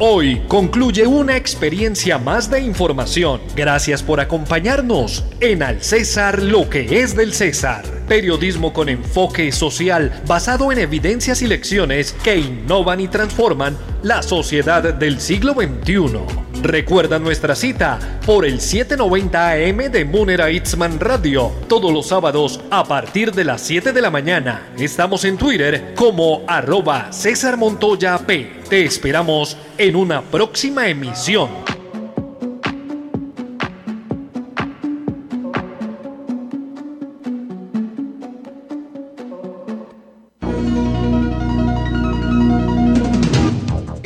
Hoy 0.00 0.42
concluye 0.46 1.08
una 1.08 1.36
experiencia 1.36 2.18
más 2.18 2.48
de 2.48 2.60
información. 2.60 3.40
Gracias 3.56 4.00
por 4.00 4.20
acompañarnos 4.20 5.24
en 5.40 5.60
Al 5.64 5.82
César 5.82 6.40
lo 6.40 6.70
que 6.70 7.00
es 7.00 7.16
del 7.16 7.34
César. 7.34 7.97
Periodismo 8.08 8.72
con 8.72 8.88
enfoque 8.88 9.52
social 9.52 10.22
basado 10.26 10.72
en 10.72 10.78
evidencias 10.78 11.42
y 11.42 11.46
lecciones 11.46 12.12
que 12.24 12.38
innovan 12.38 13.00
y 13.00 13.08
transforman 13.08 13.76
la 14.02 14.22
sociedad 14.22 14.94
del 14.94 15.20
siglo 15.20 15.52
XXI. 15.52 16.48
Recuerda 16.62 17.18
nuestra 17.18 17.54
cita 17.54 17.98
por 18.26 18.44
el 18.44 18.60
790 18.60 19.50
AM 19.50 19.92
de 19.92 20.04
Munera 20.04 20.50
Itzman 20.50 20.98
Radio, 20.98 21.52
todos 21.68 21.92
los 21.92 22.06
sábados 22.06 22.60
a 22.70 22.82
partir 22.84 23.32
de 23.32 23.44
las 23.44 23.60
7 23.60 23.92
de 23.92 24.00
la 24.00 24.10
mañana. 24.10 24.70
Estamos 24.78 25.24
en 25.24 25.36
Twitter 25.36 25.92
como 25.94 26.42
arroba 26.48 27.12
César 27.12 27.56
Montoya 27.56 28.18
P. 28.18 28.62
Te 28.68 28.84
esperamos 28.84 29.56
en 29.76 29.94
una 29.94 30.22
próxima 30.22 30.88
emisión. 30.88 31.77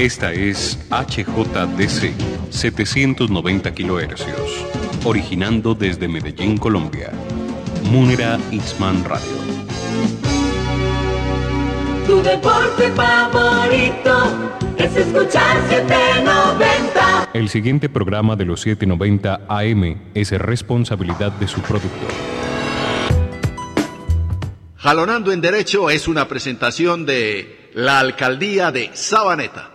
Esta 0.03 0.33
es 0.33 0.77
HJDC 0.91 2.11
790 2.51 3.73
kHz, 3.73 4.27
originando 5.05 5.77
desde 5.77 6.09
Medellín, 6.09 6.59
Colombia. 6.59 7.12
Munera 7.85 8.37
Itzman 8.51 9.05
Radio. 9.05 9.31
Tu 12.05 12.21
deporte 12.21 12.91
favorito 12.97 14.51
es 14.77 14.97
escuchar 14.97 15.57
790. 15.69 17.29
El 17.33 17.49
siguiente 17.49 17.88
programa 17.88 18.35
de 18.35 18.45
los 18.45 18.61
790 18.62 19.43
AM 19.49 20.01
es 20.15 20.33
responsabilidad 20.33 21.31
de 21.31 21.47
su 21.47 21.61
productor. 21.61 22.11
Jalonando 24.79 25.31
en 25.31 25.41
Derecho 25.41 25.91
es 25.91 26.09
una 26.09 26.27
presentación 26.27 27.07
de 27.07 27.71
la 27.75 28.01
Alcaldía 28.01 28.73
de 28.73 28.91
Sabaneta. 28.95 29.72